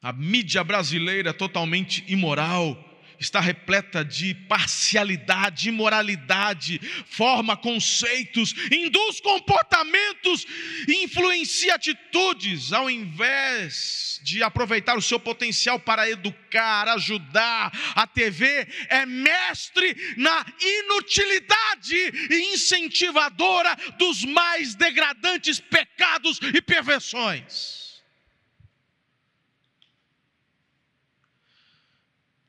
A 0.00 0.12
mídia 0.12 0.62
brasileira 0.62 1.34
totalmente 1.34 2.04
imoral, 2.06 2.80
está 3.18 3.40
repleta 3.40 4.04
de 4.04 4.34
parcialidade, 4.34 5.68
imoralidade, 5.68 6.80
forma 7.06 7.56
conceitos, 7.56 8.54
induz 8.70 9.20
comportamentos, 9.20 10.46
influencia 10.88 11.74
atitudes, 11.74 12.72
ao 12.72 12.90
invés 12.90 14.20
de 14.22 14.42
aproveitar 14.42 14.96
o 14.96 15.02
seu 15.02 15.20
potencial 15.20 15.78
para 15.78 16.08
educar, 16.10 16.88
ajudar. 16.88 17.72
A 17.94 18.06
TV 18.06 18.66
é 18.88 19.06
mestre 19.06 19.96
na 20.16 20.44
inutilidade 20.60 21.96
e 22.30 22.54
incentivadora 22.54 23.76
dos 23.98 24.24
mais 24.24 24.74
degradantes 24.74 25.60
pecados 25.60 26.40
e 26.54 26.60
perversões. 26.60 27.86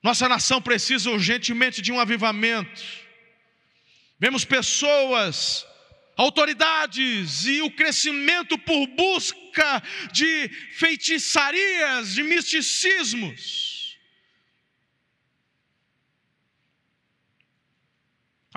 Nossa 0.02 0.30
nação 0.30 0.62
precisa 0.62 1.12
urgentemente 1.12 1.82
de 1.82 1.92
um 1.92 2.00
avivamento. 2.00 2.82
Vemos 4.20 4.46
pessoas, 4.46 5.66
autoridades 6.18 7.46
e 7.46 7.62
o 7.62 7.72
crescimento 7.72 8.58
por 8.58 8.88
busca 8.88 9.84
de 10.12 10.50
feitiçarias, 10.74 12.16
de 12.16 12.24
misticismos. 12.24 13.78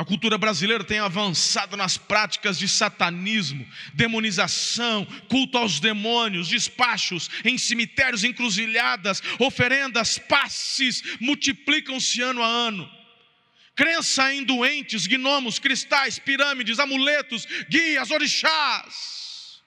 A 0.00 0.04
cultura 0.04 0.38
brasileira 0.38 0.82
tem 0.82 0.98
avançado 0.98 1.76
nas 1.76 1.98
práticas 1.98 2.58
de 2.58 2.66
satanismo, 2.66 3.68
demonização, 3.92 5.04
culto 5.28 5.58
aos 5.58 5.78
demônios, 5.78 6.48
despachos 6.48 7.28
em 7.44 7.58
cemitérios, 7.58 8.24
encruzilhadas, 8.24 9.22
oferendas, 9.38 10.16
passes, 10.16 11.02
multiplicam-se 11.20 12.22
ano 12.22 12.42
a 12.42 12.46
ano. 12.46 12.99
Crença 13.80 14.34
em 14.34 14.44
doentes, 14.44 15.06
gnomos, 15.06 15.58
cristais, 15.58 16.18
pirâmides, 16.18 16.78
amuletos, 16.78 17.46
guias, 17.66 18.10
orixás. 18.10 19.62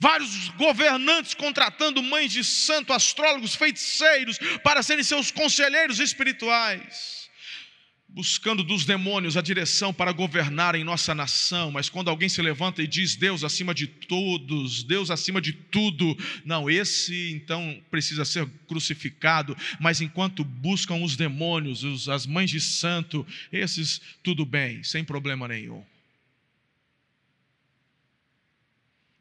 Vários 0.00 0.48
governantes 0.64 1.34
contratando 1.34 2.02
mães 2.02 2.32
de 2.32 2.42
santo, 2.42 2.92
astrólogos, 2.92 3.54
feiticeiros 3.54 4.38
para 4.64 4.82
serem 4.82 5.04
seus 5.04 5.30
conselheiros 5.30 6.00
espirituais 6.00 7.17
buscando 8.08 8.64
dos 8.64 8.86
demônios 8.86 9.36
a 9.36 9.42
direção 9.42 9.92
para 9.92 10.12
governar 10.12 10.74
em 10.74 10.82
nossa 10.82 11.14
nação, 11.14 11.70
mas 11.70 11.90
quando 11.90 12.08
alguém 12.08 12.28
se 12.28 12.40
levanta 12.40 12.82
e 12.82 12.86
diz 12.86 13.14
Deus 13.14 13.44
acima 13.44 13.74
de 13.74 13.86
todos, 13.86 14.82
Deus 14.82 15.10
acima 15.10 15.40
de 15.40 15.52
tudo, 15.52 16.16
não, 16.44 16.70
esse 16.70 17.30
então 17.32 17.80
precisa 17.90 18.24
ser 18.24 18.48
crucificado, 18.66 19.56
mas 19.78 20.00
enquanto 20.00 20.42
buscam 20.42 20.96
os 20.96 21.16
demônios, 21.16 21.84
os, 21.84 22.08
as 22.08 22.26
mães 22.26 22.50
de 22.50 22.60
santo, 22.60 23.26
esses 23.52 24.00
tudo 24.22 24.46
bem, 24.46 24.82
sem 24.82 25.04
problema 25.04 25.46
nenhum. 25.46 25.84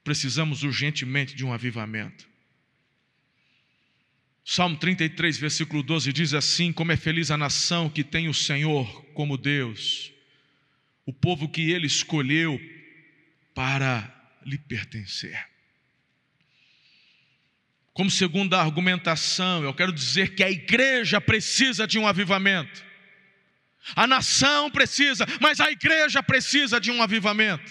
Precisamos 0.04 0.64
urgentemente 0.64 1.36
de 1.36 1.44
um 1.44 1.52
avivamento. 1.52 2.37
Salmo 4.50 4.78
33, 4.78 5.38
versículo 5.38 5.84
12 5.84 6.14
diz 6.14 6.34
assim: 6.34 6.72
Como 6.72 6.90
é 6.90 6.96
feliz 6.96 7.32
a 7.32 7.38
nação 7.38 7.90
que 7.90 8.02
tem 8.02 8.30
o 8.30 8.34
Senhor 8.34 9.04
como 9.14 9.38
Deus, 9.38 10.14
o 11.06 11.12
povo 11.12 11.50
que 11.50 11.70
ele 11.70 11.86
escolheu 11.86 12.58
para 13.54 14.10
lhe 14.46 14.58
pertencer. 14.58 15.38
Como 17.92 18.10
segunda 18.10 18.58
argumentação, 18.58 19.66
eu 19.66 19.74
quero 19.74 19.92
dizer 19.92 20.34
que 20.34 20.42
a 20.42 20.50
igreja 20.50 21.20
precisa 21.20 21.86
de 21.86 22.00
um 22.00 22.08
avivamento. 22.08 22.86
A 23.98 24.08
nação 24.08 24.72
precisa, 24.72 25.26
mas 25.42 25.60
a 25.60 25.70
igreja 25.70 26.24
precisa 26.24 26.80
de 26.80 26.90
um 26.90 27.04
avivamento. 27.04 27.70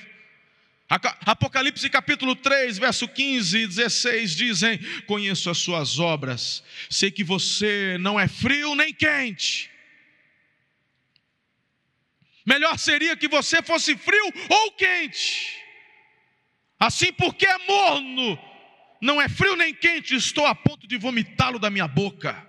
Apocalipse 0.89 1.91
capítulo 1.91 2.37
3, 2.37 2.79
verso 2.79 3.09
15 3.09 3.59
e 3.59 3.67
16 3.67 4.37
dizem: 4.37 4.79
Conheço 5.07 5.51
as 5.51 5.59
suas 5.59 5.99
obras, 5.99 6.63
sei 6.89 7.11
que 7.11 7.25
você 7.25 7.97
não 7.99 8.19
é 8.19 8.29
frio 8.29 8.75
nem 8.77 8.95
quente. 8.95 9.69
Melhor 12.47 12.79
seria 12.79 13.17
que 13.17 13.27
você 13.27 13.61
fosse 13.61 13.97
frio 13.97 14.33
ou 14.49 14.73
quente. 14.73 15.57
Assim, 16.79 17.13
porque 17.13 17.45
é 17.45 17.59
morno, 17.67 18.39
não 19.03 19.21
é 19.21 19.29
frio 19.29 19.57
nem 19.57 19.75
quente, 19.75 20.15
estou 20.15 20.47
a 20.47 20.55
ponto 20.55 20.87
de 20.87 20.97
vomitá-lo 20.97 21.59
da 21.59 21.69
minha 21.69 21.89
boca. 21.89 22.46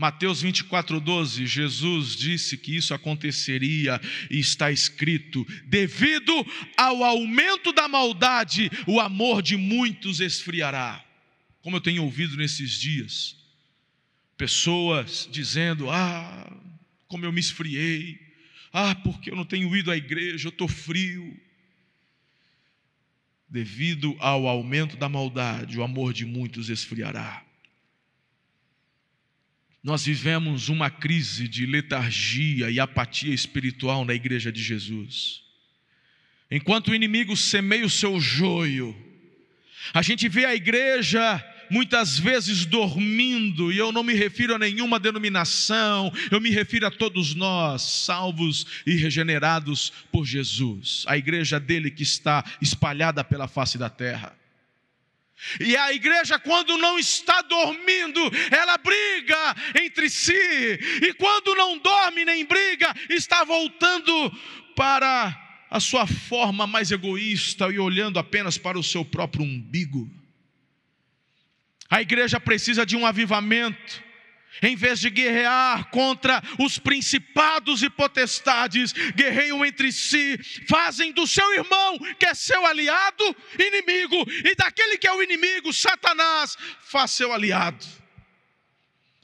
Mateus 0.00 0.40
24, 0.40 0.98
12, 0.98 1.46
Jesus 1.46 2.16
disse 2.16 2.56
que 2.56 2.74
isso 2.74 2.94
aconteceria 2.94 4.00
e 4.30 4.38
está 4.38 4.72
escrito: 4.72 5.46
devido 5.66 6.32
ao 6.74 7.04
aumento 7.04 7.70
da 7.70 7.86
maldade, 7.86 8.70
o 8.86 8.98
amor 8.98 9.42
de 9.42 9.58
muitos 9.58 10.20
esfriará. 10.20 11.04
Como 11.60 11.76
eu 11.76 11.82
tenho 11.82 12.02
ouvido 12.02 12.34
nesses 12.38 12.80
dias, 12.80 13.36
pessoas 14.38 15.28
dizendo: 15.30 15.90
ah, 15.90 16.50
como 17.06 17.26
eu 17.26 17.32
me 17.32 17.40
esfriei, 17.40 18.18
ah, 18.72 18.94
porque 18.94 19.30
eu 19.30 19.36
não 19.36 19.44
tenho 19.44 19.76
ido 19.76 19.90
à 19.90 19.98
igreja, 19.98 20.48
eu 20.48 20.50
estou 20.50 20.66
frio. 20.66 21.38
Devido 23.46 24.16
ao 24.18 24.48
aumento 24.48 24.96
da 24.96 25.10
maldade, 25.10 25.78
o 25.78 25.82
amor 25.82 26.14
de 26.14 26.24
muitos 26.24 26.70
esfriará. 26.70 27.49
Nós 29.82 30.04
vivemos 30.04 30.68
uma 30.68 30.90
crise 30.90 31.48
de 31.48 31.64
letargia 31.64 32.70
e 32.70 32.78
apatia 32.78 33.32
espiritual 33.32 34.04
na 34.04 34.14
igreja 34.14 34.52
de 34.52 34.62
Jesus. 34.62 35.42
Enquanto 36.50 36.88
o 36.88 36.94
inimigo 36.94 37.36
semeia 37.36 37.86
o 37.86 37.90
seu 37.90 38.20
joio, 38.20 38.94
a 39.94 40.02
gente 40.02 40.28
vê 40.28 40.44
a 40.44 40.54
igreja 40.54 41.42
muitas 41.70 42.18
vezes 42.18 42.66
dormindo, 42.66 43.72
e 43.72 43.78
eu 43.78 43.92
não 43.92 44.02
me 44.02 44.12
refiro 44.12 44.56
a 44.56 44.58
nenhuma 44.58 44.98
denominação, 44.98 46.12
eu 46.30 46.40
me 46.40 46.50
refiro 46.50 46.86
a 46.86 46.90
todos 46.90 47.34
nós, 47.34 47.82
salvos 47.82 48.66
e 48.84 48.96
regenerados 48.96 49.92
por 50.10 50.26
Jesus, 50.26 51.04
a 51.06 51.16
igreja 51.16 51.60
dele 51.60 51.90
que 51.90 52.02
está 52.02 52.44
espalhada 52.60 53.22
pela 53.22 53.46
face 53.46 53.78
da 53.78 53.88
terra. 53.88 54.39
E 55.58 55.76
a 55.76 55.92
igreja, 55.92 56.38
quando 56.38 56.76
não 56.76 56.98
está 56.98 57.42
dormindo, 57.42 58.20
ela 58.50 58.76
briga 58.78 59.56
entre 59.82 60.08
si, 60.10 60.32
e 60.32 61.12
quando 61.14 61.54
não 61.54 61.78
dorme 61.78 62.24
nem 62.24 62.44
briga, 62.44 62.94
está 63.08 63.44
voltando 63.44 64.30
para 64.76 65.66
a 65.70 65.80
sua 65.80 66.06
forma 66.06 66.66
mais 66.66 66.90
egoísta 66.90 67.70
e 67.70 67.78
olhando 67.78 68.18
apenas 68.18 68.58
para 68.58 68.78
o 68.78 68.82
seu 68.82 69.04
próprio 69.04 69.44
umbigo. 69.44 70.10
A 71.88 72.00
igreja 72.02 72.38
precisa 72.38 72.84
de 72.84 72.96
um 72.96 73.06
avivamento 73.06 74.09
em 74.62 74.76
vez 74.76 75.00
de 75.00 75.10
guerrear 75.10 75.88
contra 75.90 76.42
os 76.58 76.78
principados 76.78 77.82
e 77.82 77.90
potestades, 77.90 78.92
guerreiam 79.14 79.64
entre 79.64 79.92
si, 79.92 80.38
fazem 80.68 81.12
do 81.12 81.26
seu 81.26 81.52
irmão, 81.54 81.98
que 82.18 82.26
é 82.26 82.34
seu 82.34 82.66
aliado, 82.66 83.36
inimigo, 83.58 84.16
e 84.44 84.54
daquele 84.54 84.98
que 84.98 85.06
é 85.06 85.12
o 85.12 85.22
inimigo, 85.22 85.72
Satanás, 85.72 86.56
faz 86.82 87.12
seu 87.12 87.32
aliado. 87.32 87.86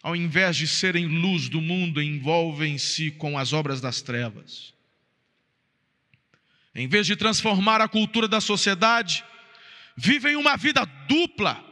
Ao 0.02 0.14
invés 0.14 0.56
de 0.56 0.68
serem 0.68 1.06
luz 1.06 1.48
do 1.48 1.60
mundo, 1.60 2.00
envolvem-se 2.00 3.10
com 3.10 3.36
as 3.36 3.52
obras 3.52 3.80
das 3.80 4.00
trevas. 4.00 4.72
Em 6.74 6.86
vez 6.86 7.06
de 7.06 7.16
transformar 7.16 7.80
a 7.80 7.88
cultura 7.88 8.28
da 8.28 8.40
sociedade, 8.40 9.24
vivem 9.96 10.36
uma 10.36 10.56
vida 10.56 10.84
dupla, 11.08 11.64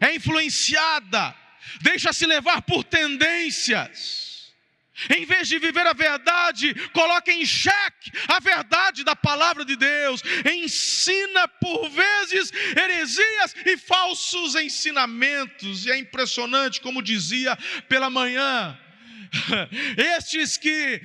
é 0.00 0.14
influenciada 0.14 1.34
deixa-se 1.80 2.26
levar 2.26 2.62
por 2.62 2.84
tendências. 2.84 4.24
Em 5.10 5.26
vez 5.26 5.48
de 5.48 5.58
viver 5.58 5.84
a 5.86 5.92
verdade, 5.92 6.72
coloca 6.90 7.32
em 7.32 7.44
xeque 7.44 8.12
a 8.28 8.38
verdade 8.38 9.02
da 9.02 9.16
palavra 9.16 9.64
de 9.64 9.74
Deus. 9.74 10.22
Ensina 10.44 11.48
por 11.48 11.88
vezes 11.90 12.52
heresias 12.76 13.56
e 13.66 13.76
falsos 13.76 14.54
ensinamentos. 14.54 15.84
E 15.84 15.90
é 15.90 15.98
impressionante, 15.98 16.80
como 16.80 17.02
dizia 17.02 17.56
pela 17.88 18.08
manhã, 18.08 18.78
estes 20.16 20.56
que 20.56 21.02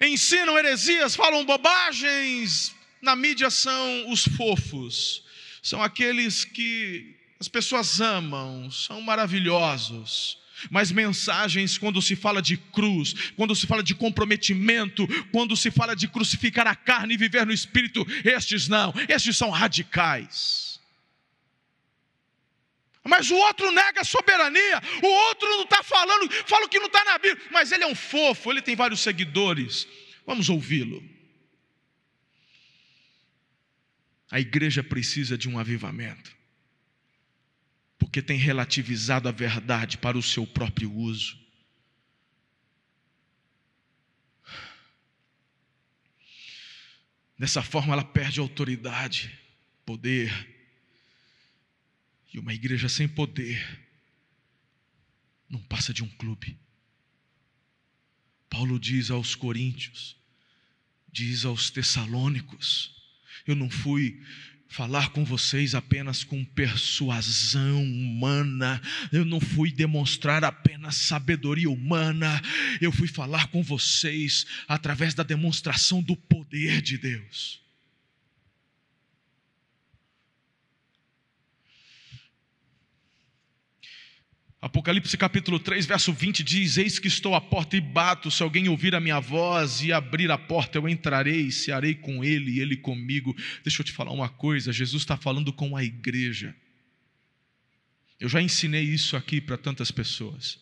ensinam 0.00 0.58
heresias, 0.58 1.14
falam 1.14 1.44
bobagens, 1.44 2.74
na 3.02 3.14
mídia 3.14 3.50
são 3.50 4.10
os 4.10 4.24
fofos, 4.24 5.22
são 5.62 5.82
aqueles 5.82 6.46
que 6.46 7.19
as 7.40 7.48
pessoas 7.48 8.02
amam, 8.02 8.70
são 8.70 9.00
maravilhosos. 9.00 10.38
Mas 10.70 10.92
mensagens, 10.92 11.78
quando 11.78 12.02
se 12.02 12.14
fala 12.14 12.42
de 12.42 12.58
cruz, 12.58 13.14
quando 13.34 13.56
se 13.56 13.66
fala 13.66 13.82
de 13.82 13.94
comprometimento, 13.94 15.08
quando 15.32 15.56
se 15.56 15.70
fala 15.70 15.96
de 15.96 16.06
crucificar 16.06 16.66
a 16.66 16.76
carne 16.76 17.14
e 17.14 17.16
viver 17.16 17.46
no 17.46 17.52
espírito, 17.52 18.06
estes 18.22 18.68
não, 18.68 18.92
estes 19.08 19.38
são 19.38 19.48
radicais. 19.48 20.78
Mas 23.02 23.30
o 23.30 23.36
outro 23.36 23.72
nega 23.72 24.02
a 24.02 24.04
soberania, 24.04 24.82
o 25.02 25.06
outro 25.06 25.48
não 25.48 25.62
está 25.62 25.82
falando, 25.82 26.30
fala 26.46 26.68
que 26.68 26.78
não 26.78 26.88
está 26.88 27.02
na 27.06 27.16
Bíblia, 27.16 27.42
mas 27.50 27.72
ele 27.72 27.84
é 27.84 27.86
um 27.86 27.94
fofo, 27.94 28.50
ele 28.50 28.60
tem 28.60 28.76
vários 28.76 29.00
seguidores. 29.00 29.88
Vamos 30.26 30.50
ouvi-lo. 30.50 31.02
A 34.30 34.38
igreja 34.38 34.84
precisa 34.84 35.38
de 35.38 35.48
um 35.48 35.58
avivamento 35.58 36.38
porque 38.00 38.22
tem 38.22 38.38
relativizado 38.38 39.28
a 39.28 39.32
verdade 39.32 39.98
para 39.98 40.16
o 40.16 40.22
seu 40.22 40.46
próprio 40.46 40.90
uso. 40.90 41.38
Dessa 47.38 47.62
forma, 47.62 47.92
ela 47.92 48.04
perde 48.04 48.40
autoridade, 48.40 49.38
poder. 49.84 50.30
E 52.32 52.38
uma 52.38 52.54
igreja 52.54 52.88
sem 52.88 53.06
poder 53.06 53.86
não 55.48 55.60
passa 55.60 55.92
de 55.92 56.02
um 56.02 56.08
clube. 56.08 56.58
Paulo 58.48 58.80
diz 58.80 59.10
aos 59.10 59.34
Coríntios, 59.34 60.16
diz 61.12 61.44
aos 61.44 61.70
Tessalônicos: 61.70 62.94
Eu 63.46 63.54
não 63.54 63.68
fui 63.68 64.22
falar 64.70 65.10
com 65.10 65.24
vocês 65.24 65.74
apenas 65.74 66.22
com 66.22 66.44
persuasão 66.44 67.82
humana, 67.82 68.80
eu 69.12 69.24
não 69.24 69.40
fui 69.40 69.72
demonstrar 69.72 70.44
apenas 70.44 70.94
sabedoria 70.94 71.68
humana, 71.68 72.40
eu 72.80 72.92
fui 72.92 73.08
falar 73.08 73.48
com 73.48 73.64
vocês 73.64 74.46
através 74.68 75.12
da 75.12 75.24
demonstração 75.24 76.00
do 76.00 76.16
poder 76.16 76.80
de 76.80 76.96
Deus. 76.96 77.59
Apocalipse 84.62 85.16
capítulo 85.16 85.58
3, 85.58 85.86
verso 85.86 86.12
20 86.12 86.44
diz: 86.44 86.76
Eis 86.76 86.98
que 86.98 87.08
estou 87.08 87.34
à 87.34 87.40
porta 87.40 87.78
e 87.78 87.80
bato, 87.80 88.30
se 88.30 88.42
alguém 88.42 88.68
ouvir 88.68 88.94
a 88.94 89.00
minha 89.00 89.18
voz 89.18 89.80
e 89.80 89.90
abrir 89.90 90.30
a 90.30 90.36
porta, 90.36 90.76
eu 90.76 90.86
entrarei 90.86 91.46
e 91.46 91.52
cearei 91.52 91.94
com 91.94 92.22
ele 92.22 92.52
e 92.52 92.60
ele 92.60 92.76
comigo. 92.76 93.34
Deixa 93.64 93.80
eu 93.80 93.84
te 93.84 93.92
falar 93.92 94.12
uma 94.12 94.28
coisa: 94.28 94.70
Jesus 94.70 95.02
está 95.02 95.16
falando 95.16 95.50
com 95.50 95.74
a 95.74 95.82
igreja. 95.82 96.54
Eu 98.18 98.28
já 98.28 98.42
ensinei 98.42 98.82
isso 98.82 99.16
aqui 99.16 99.40
para 99.40 99.56
tantas 99.56 99.90
pessoas. 99.90 100.58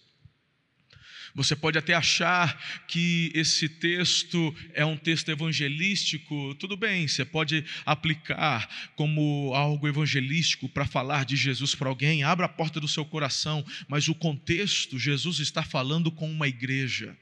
Você 1.35 1.55
pode 1.55 1.79
até 1.79 1.95
achar 1.95 2.85
que 2.87 3.31
esse 3.35 3.69
texto 3.69 4.55
é 4.75 4.85
um 4.85 4.97
texto 4.97 5.31
evangelístico, 5.31 6.55
tudo 6.57 6.77
bem, 6.77 7.07
você 7.07 7.25
pode 7.25 7.65
aplicar 7.85 8.69
como 8.97 9.53
algo 9.55 9.87
evangelístico 9.87 10.69
para 10.69 10.87
falar 10.87 11.25
de 11.25 11.37
Jesus 11.37 11.75
para 11.75 11.89
alguém, 11.89 12.23
abra 12.23 12.47
a 12.47 12.49
porta 12.49 12.81
do 12.81 12.89
seu 12.89 13.05
coração, 13.05 13.65
mas 13.89 14.09
o 14.09 14.15
contexto, 14.15 14.99
Jesus 14.99 15.39
está 15.39 15.63
falando 15.63 16.11
com 16.11 16.31
uma 16.31 16.49
igreja. 16.49 17.17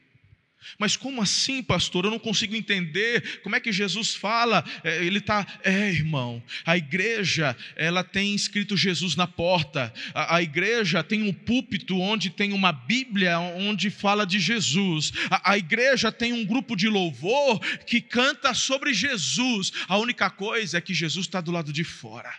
Mas 0.78 0.96
como 0.96 1.22
assim, 1.22 1.62
pastor? 1.62 2.04
Eu 2.04 2.10
não 2.10 2.18
consigo 2.18 2.54
entender. 2.54 3.40
Como 3.42 3.54
é 3.54 3.60
que 3.60 3.72
Jesus 3.72 4.14
fala? 4.14 4.64
É, 4.82 5.04
ele 5.04 5.18
está, 5.18 5.46
é, 5.62 5.90
irmão. 5.90 6.42
A 6.64 6.76
igreja, 6.76 7.56
ela 7.76 8.02
tem 8.02 8.34
escrito 8.34 8.76
Jesus 8.76 9.16
na 9.16 9.26
porta. 9.26 9.92
A, 10.12 10.36
a, 10.36 10.42
igreja 10.42 11.02
tem 11.02 11.22
um 11.22 11.32
púlpito 11.32 11.98
onde 11.98 12.30
tem 12.30 12.52
uma 12.52 12.72
Bíblia 12.72 13.38
onde 13.38 13.90
fala 13.90 14.26
de 14.26 14.38
Jesus. 14.38 15.12
A, 15.30 15.52
a 15.52 15.58
igreja 15.58 16.10
tem 16.10 16.32
um 16.32 16.44
grupo 16.44 16.76
de 16.76 16.88
louvor 16.88 17.60
que 17.86 18.00
canta 18.00 18.52
sobre 18.52 18.92
Jesus. 18.92 19.72
A 19.88 19.96
única 19.98 20.28
coisa 20.28 20.78
é 20.78 20.80
que 20.80 20.94
Jesus 20.94 21.26
está 21.26 21.40
do 21.40 21.52
lado 21.52 21.72
de 21.72 21.84
fora. 21.84 22.34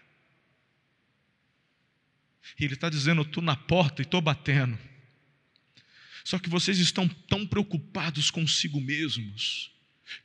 E 2.59 2.65
ele 2.65 2.73
está 2.73 2.89
dizendo: 2.89 3.21
estou 3.21 3.43
na 3.43 3.55
porta 3.55 4.01
e 4.01 4.03
estou 4.03 4.21
batendo. 4.21 4.77
Só 6.27 6.37
que 6.37 6.49
vocês 6.49 6.77
estão 6.79 7.07
tão 7.07 7.47
preocupados 7.47 8.29
consigo 8.29 8.81
mesmos 8.81 9.71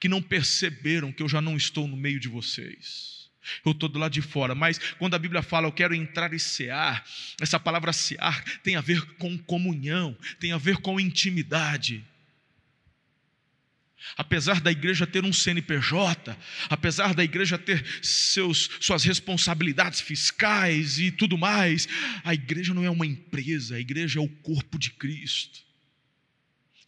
que 0.01 0.09
não 0.09 0.21
perceberam 0.21 1.13
que 1.13 1.23
eu 1.23 1.29
já 1.29 1.41
não 1.41 1.57
estou 1.57 1.87
no 1.87 1.97
meio 1.97 2.19
de 2.19 2.27
vocês. 2.27 3.31
Eu 3.65 3.71
estou 3.71 3.89
do 3.89 4.01
lado 4.01 4.11
de 4.11 4.21
fora, 4.21 4.53
mas 4.53 4.81
quando 4.99 5.15
a 5.15 5.19
Bíblia 5.19 5.43
fala 5.43 5.69
eu 5.69 5.73
quero 5.73 5.95
entrar 5.95 6.35
e 6.35 6.41
cear, 6.41 7.07
essa 7.41 7.61
palavra 7.61 7.93
cear 7.93 8.43
tem 8.65 8.75
a 8.75 8.81
ver 8.81 9.01
com 9.15 9.39
comunhão, 9.39 10.19
tem 10.41 10.51
a 10.51 10.59
ver 10.59 10.79
com 10.79 10.99
intimidade. 10.99 12.05
Apesar 14.17 14.61
da 14.61 14.73
igreja 14.73 15.07
ter 15.07 15.25
um 15.25 15.33
CNPJ, 15.33 16.37
apesar 16.69 17.15
da 17.15 17.23
igreja 17.23 17.57
ter 17.57 17.81
seus, 18.03 18.69
suas 18.81 19.05
responsabilidades 19.05 20.01
fiscais 20.01 20.99
e 20.99 21.13
tudo 21.13 21.39
mais, 21.39 21.87
a 22.25 22.35
igreja 22.35 22.75
não 22.75 22.85
é 22.85 22.91
uma 22.91 23.07
empresa, 23.07 23.77
a 23.77 23.81
igreja 23.81 24.19
é 24.19 24.23
o 24.23 24.29
corpo 24.29 24.81
de 24.81 24.91
Cristo. 24.91 25.71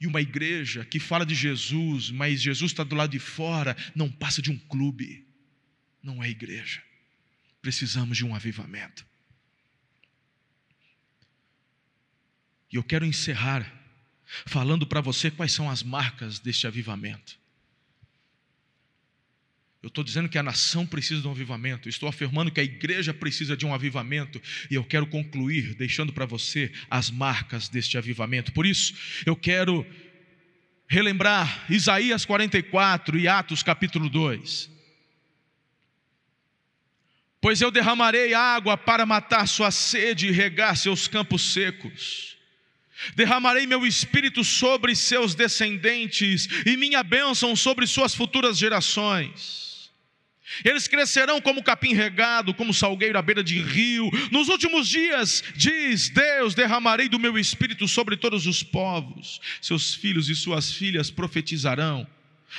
E 0.05 0.07
uma 0.07 0.21
igreja 0.21 0.85
que 0.85 1.01
fala 1.01 1.25
de 1.25 1.35
Jesus, 1.35 2.11
mas 2.11 2.43
Jesus 2.43 2.73
está 2.73 2.85
do 2.85 2.95
lado 2.95 3.13
de 3.13 3.19
fora, 3.19 3.75
não 3.95 4.11
passa 4.11 4.43
de 4.43 4.51
um 4.51 4.59
clube, 4.59 5.27
não 6.03 6.23
é 6.23 6.29
igreja. 6.29 6.83
Precisamos 7.63 8.19
de 8.19 8.23
um 8.23 8.35
avivamento. 8.35 9.07
E 12.71 12.77
eu 12.77 12.85
quero 12.85 13.07
encerrar 13.07 13.67
falando 14.45 14.87
para 14.87 15.01
você 15.01 15.31
quais 15.31 15.53
são 15.53 15.71
as 15.71 15.83
marcas 15.83 16.39
deste 16.39 16.67
avivamento. 16.67 17.39
Eu 19.85 19.89
estou 19.89 20.03
dizendo 20.03 20.31
que 20.31 20.39
a 20.39 20.43
nação 20.43 20.87
precisa 20.87 21.21
de 21.21 21.29
um 21.29 21.33
avivamento, 21.33 21.91
estou 21.91 22.09
afirmando 22.09 22.51
que 22.51 22.59
a 22.59 22.65
igreja 22.65 23.13
precisa 23.13 23.55
de 23.55 23.67
um 23.67 23.75
avivamento, 23.75 24.41
e 24.71 24.77
eu 24.77 24.83
quero 24.83 25.07
concluir 25.07 25.75
deixando 25.75 26.11
para 26.11 26.25
você 26.25 26.73
as 26.89 27.11
marcas 27.11 27.69
deste 27.69 27.99
avivamento. 27.99 28.51
Por 28.53 28.65
isso, 28.65 28.95
eu 29.27 29.37
quero 29.37 29.87
relembrar 30.89 31.67
Isaías 31.71 32.25
44 32.25 33.19
e 33.19 33.29
Atos 33.29 33.63
capítulo 33.63 34.09
2. 34.09 34.71
Pois 37.39 37.61
eu 37.61 37.71
derramarei 37.71 38.33
água 38.33 38.79
para 38.79 39.05
matar 39.05 39.47
sua 39.47 39.71
sede 39.71 40.29
e 40.29 40.31
regar 40.31 40.79
seus 40.79 41.07
campos 41.07 41.53
secos. 41.53 42.39
Derramarei 43.15 43.67
meu 43.67 43.87
espírito 43.87 44.43
sobre 44.45 44.97
seus 44.97 45.35
descendentes 45.35 46.49
e 46.65 46.75
minha 46.75 47.03
bênção 47.03 47.55
sobre 47.55 47.87
suas 47.87 48.15
futuras 48.15 48.57
gerações. 48.57 49.74
Eles 50.65 50.87
crescerão 50.87 51.41
como 51.41 51.63
capim 51.63 51.95
regado, 51.95 52.53
como 52.53 52.75
salgueiro 52.75 53.19
à 53.19 53.23
beira 53.23 53.43
de 53.43 53.61
rio. 53.61 54.11
Nos 54.31 54.49
últimos 54.49 54.89
dias, 54.89 55.43
diz 55.57 56.11
Deus, 56.11 56.55
derramarei 56.55 57.09
do 57.09 57.19
meu 57.19 57.39
espírito 57.39 57.89
sobre 57.89 58.17
todos 58.17 58.47
os 58.47 58.63
povos. 58.63 59.41
Seus 59.61 59.95
filhos 59.95 60.29
e 60.29 60.37
suas 60.37 60.73
filhas 60.73 61.11
profetizarão. 61.11 62.07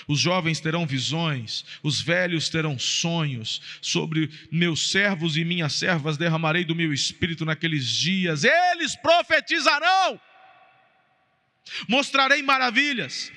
Os 0.08 0.20
jovens 0.20 0.60
terão 0.60 0.86
visões, 0.86 1.64
os 1.82 2.02
velhos 2.02 2.50
terão 2.50 2.78
sonhos. 2.78 3.62
Sobre 3.82 4.30
meus 4.52 4.90
servos 4.90 5.38
e 5.38 5.46
minhas 5.46 5.74
servas 5.74 6.18
derramarei 6.18 6.66
do 6.66 6.76
meu 6.76 6.92
espírito 6.92 7.46
naqueles 7.46 7.88
dias. 7.88 8.44
Eles 8.44 8.96
profetizarão. 8.96 10.20
Mostrarei 11.88 12.42
maravilhas 12.42 13.32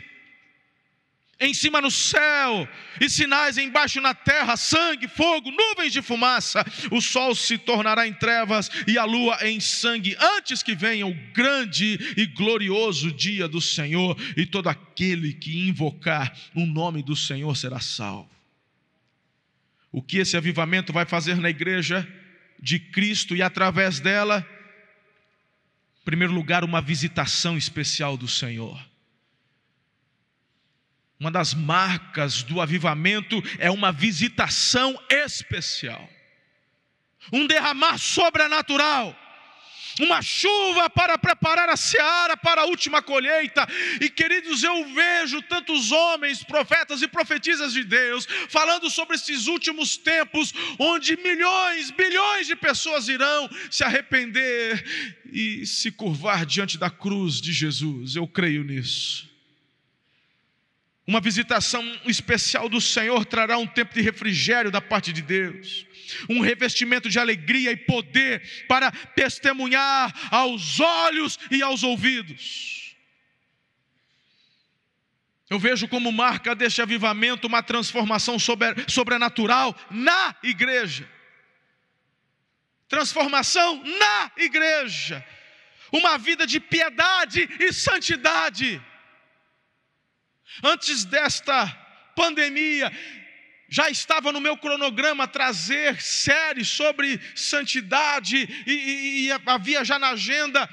em 1.40 1.54
cima 1.54 1.80
no 1.80 1.90
céu, 1.90 2.68
e 3.00 3.08
sinais 3.08 3.58
embaixo 3.58 4.00
na 4.00 4.12
terra: 4.12 4.56
sangue, 4.56 5.06
fogo, 5.06 5.50
nuvens 5.50 5.92
de 5.92 6.02
fumaça. 6.02 6.64
O 6.90 7.00
sol 7.00 7.34
se 7.34 7.56
tornará 7.56 8.06
em 8.06 8.12
trevas 8.12 8.70
e 8.86 8.98
a 8.98 9.04
lua 9.04 9.38
em 9.42 9.60
sangue, 9.60 10.16
antes 10.18 10.62
que 10.62 10.74
venha 10.74 11.06
o 11.06 11.14
grande 11.32 12.14
e 12.16 12.26
glorioso 12.26 13.12
dia 13.12 13.46
do 13.46 13.60
Senhor, 13.60 14.16
e 14.36 14.44
todo 14.44 14.68
aquele 14.68 15.32
que 15.32 15.68
invocar 15.68 16.36
o 16.54 16.66
nome 16.66 17.02
do 17.02 17.14
Senhor 17.14 17.56
será 17.56 17.80
salvo. 17.80 18.30
O 19.92 20.02
que 20.02 20.18
esse 20.18 20.36
avivamento 20.36 20.92
vai 20.92 21.06
fazer 21.06 21.36
na 21.36 21.48
igreja 21.48 22.06
de 22.60 22.78
Cristo 22.78 23.36
e 23.36 23.42
através 23.42 24.00
dela? 24.00 24.46
Em 26.00 26.04
primeiro 26.04 26.32
lugar, 26.32 26.64
uma 26.64 26.80
visitação 26.80 27.56
especial 27.56 28.16
do 28.16 28.26
Senhor. 28.26 28.78
Uma 31.20 31.30
das 31.32 31.52
marcas 31.52 32.44
do 32.44 32.60
avivamento 32.60 33.42
é 33.58 33.68
uma 33.70 33.90
visitação 33.90 34.96
especial, 35.10 36.08
um 37.32 37.44
derramar 37.44 37.98
sobrenatural, 37.98 39.16
uma 39.98 40.22
chuva 40.22 40.88
para 40.88 41.18
preparar 41.18 41.68
a 41.68 41.76
seara 41.76 42.36
para 42.36 42.62
a 42.62 42.66
última 42.66 43.02
colheita. 43.02 43.66
E 44.00 44.08
queridos, 44.08 44.62
eu 44.62 44.94
vejo 44.94 45.42
tantos 45.42 45.90
homens, 45.90 46.44
profetas 46.44 47.02
e 47.02 47.08
profetisas 47.08 47.72
de 47.72 47.82
Deus, 47.82 48.24
falando 48.48 48.88
sobre 48.88 49.16
esses 49.16 49.48
últimos 49.48 49.96
tempos, 49.96 50.52
onde 50.78 51.16
milhões, 51.16 51.90
bilhões 51.90 52.46
de 52.46 52.54
pessoas 52.54 53.08
irão 53.08 53.50
se 53.68 53.82
arrepender 53.82 54.84
e 55.32 55.66
se 55.66 55.90
curvar 55.90 56.46
diante 56.46 56.78
da 56.78 56.90
cruz 56.90 57.40
de 57.40 57.52
Jesus. 57.52 58.14
Eu 58.14 58.28
creio 58.28 58.62
nisso. 58.62 59.27
Uma 61.08 61.22
visitação 61.22 61.82
especial 62.04 62.68
do 62.68 62.82
Senhor 62.82 63.24
trará 63.24 63.56
um 63.56 63.66
tempo 63.66 63.94
de 63.94 64.02
refrigério 64.02 64.70
da 64.70 64.78
parte 64.78 65.10
de 65.10 65.22
Deus, 65.22 65.86
um 66.28 66.42
revestimento 66.42 67.08
de 67.08 67.18
alegria 67.18 67.72
e 67.72 67.76
poder 67.78 68.66
para 68.68 68.90
testemunhar 68.90 70.12
aos 70.30 70.78
olhos 70.78 71.38
e 71.50 71.62
aos 71.62 71.82
ouvidos. 71.82 72.94
Eu 75.48 75.58
vejo 75.58 75.88
como 75.88 76.12
marca 76.12 76.54
deste 76.54 76.82
avivamento 76.82 77.46
uma 77.46 77.62
transformação 77.62 78.36
sobrenatural 78.86 79.74
na 79.90 80.36
igreja. 80.42 81.08
Transformação 82.86 83.82
na 83.82 84.30
igreja. 84.36 85.24
Uma 85.90 86.18
vida 86.18 86.46
de 86.46 86.60
piedade 86.60 87.48
e 87.58 87.72
santidade 87.72 88.78
Antes 90.62 91.04
desta 91.04 91.66
pandemia, 92.14 92.92
já 93.68 93.90
estava 93.90 94.32
no 94.32 94.40
meu 94.40 94.56
cronograma 94.56 95.28
trazer 95.28 96.00
séries 96.00 96.68
sobre 96.68 97.20
santidade, 97.34 98.48
e, 98.66 98.72
e, 98.72 99.26
e, 99.26 99.32
havia 99.44 99.84
já 99.84 99.98
na 99.98 100.10
agenda 100.10 100.68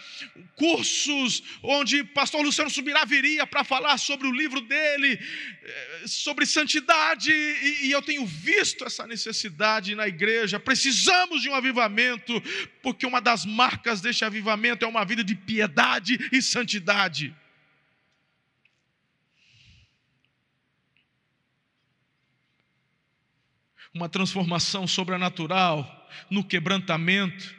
cursos 0.56 1.44
onde 1.62 2.06
pastor 2.06 2.42
Luciano 2.42 2.70
Subirá 2.70 3.04
viria 3.04 3.46
para 3.46 3.66
falar 3.66 3.98
sobre 3.98 4.28
o 4.28 4.32
livro 4.32 4.62
dele, 4.62 5.20
eh, 5.62 6.04
sobre 6.08 6.46
santidade, 6.46 7.32
e, 7.32 7.88
e 7.88 7.92
eu 7.92 8.02
tenho 8.02 8.26
visto 8.26 8.86
essa 8.86 9.06
necessidade 9.06 9.94
na 9.94 10.08
igreja. 10.08 10.58
Precisamos 10.58 11.42
de 11.42 11.50
um 11.50 11.54
avivamento, 11.54 12.42
porque 12.82 13.06
uma 13.06 13.20
das 13.20 13.46
marcas 13.46 14.00
deste 14.00 14.24
avivamento 14.24 14.86
é 14.86 14.88
uma 14.88 15.04
vida 15.04 15.24
de 15.24 15.36
piedade 15.36 16.30
e 16.32 16.42
santidade. 16.42 17.36
Uma 23.94 24.10
transformação 24.10 24.88
sobrenatural 24.88 26.10
no 26.30 26.44
quebrantamento, 26.44 27.56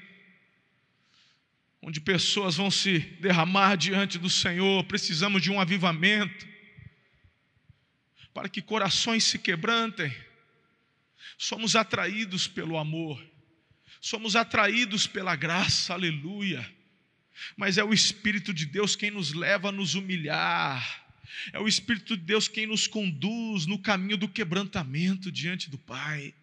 onde 1.80 2.00
pessoas 2.00 2.56
vão 2.56 2.70
se 2.70 2.98
derramar 3.20 3.76
diante 3.76 4.18
do 4.18 4.28
Senhor. 4.28 4.84
Precisamos 4.84 5.42
de 5.42 5.50
um 5.50 5.60
avivamento 5.60 6.46
para 8.34 8.48
que 8.48 8.60
corações 8.60 9.24
se 9.24 9.38
quebrantem. 9.38 10.14
Somos 11.38 11.76
atraídos 11.76 12.46
pelo 12.48 12.76
amor, 12.76 13.22
somos 14.00 14.36
atraídos 14.36 15.06
pela 15.06 15.36
graça, 15.36 15.94
aleluia. 15.94 16.74
Mas 17.56 17.76
é 17.76 17.84
o 17.84 17.92
Espírito 17.92 18.52
de 18.52 18.66
Deus 18.66 18.96
quem 18.96 19.10
nos 19.10 19.32
leva 19.32 19.68
a 19.68 19.72
nos 19.72 19.94
humilhar 19.94 21.05
é 21.52 21.58
o 21.58 21.68
Espírito 21.68 22.16
de 22.16 22.22
Deus 22.22 22.48
quem 22.48 22.66
nos 22.66 22.86
conduz 22.86 23.66
no 23.66 23.78
caminho 23.78 24.16
do 24.16 24.28
quebrantamento 24.28 25.30
diante 25.30 25.70
do 25.70 25.78
Pai. 25.78 26.34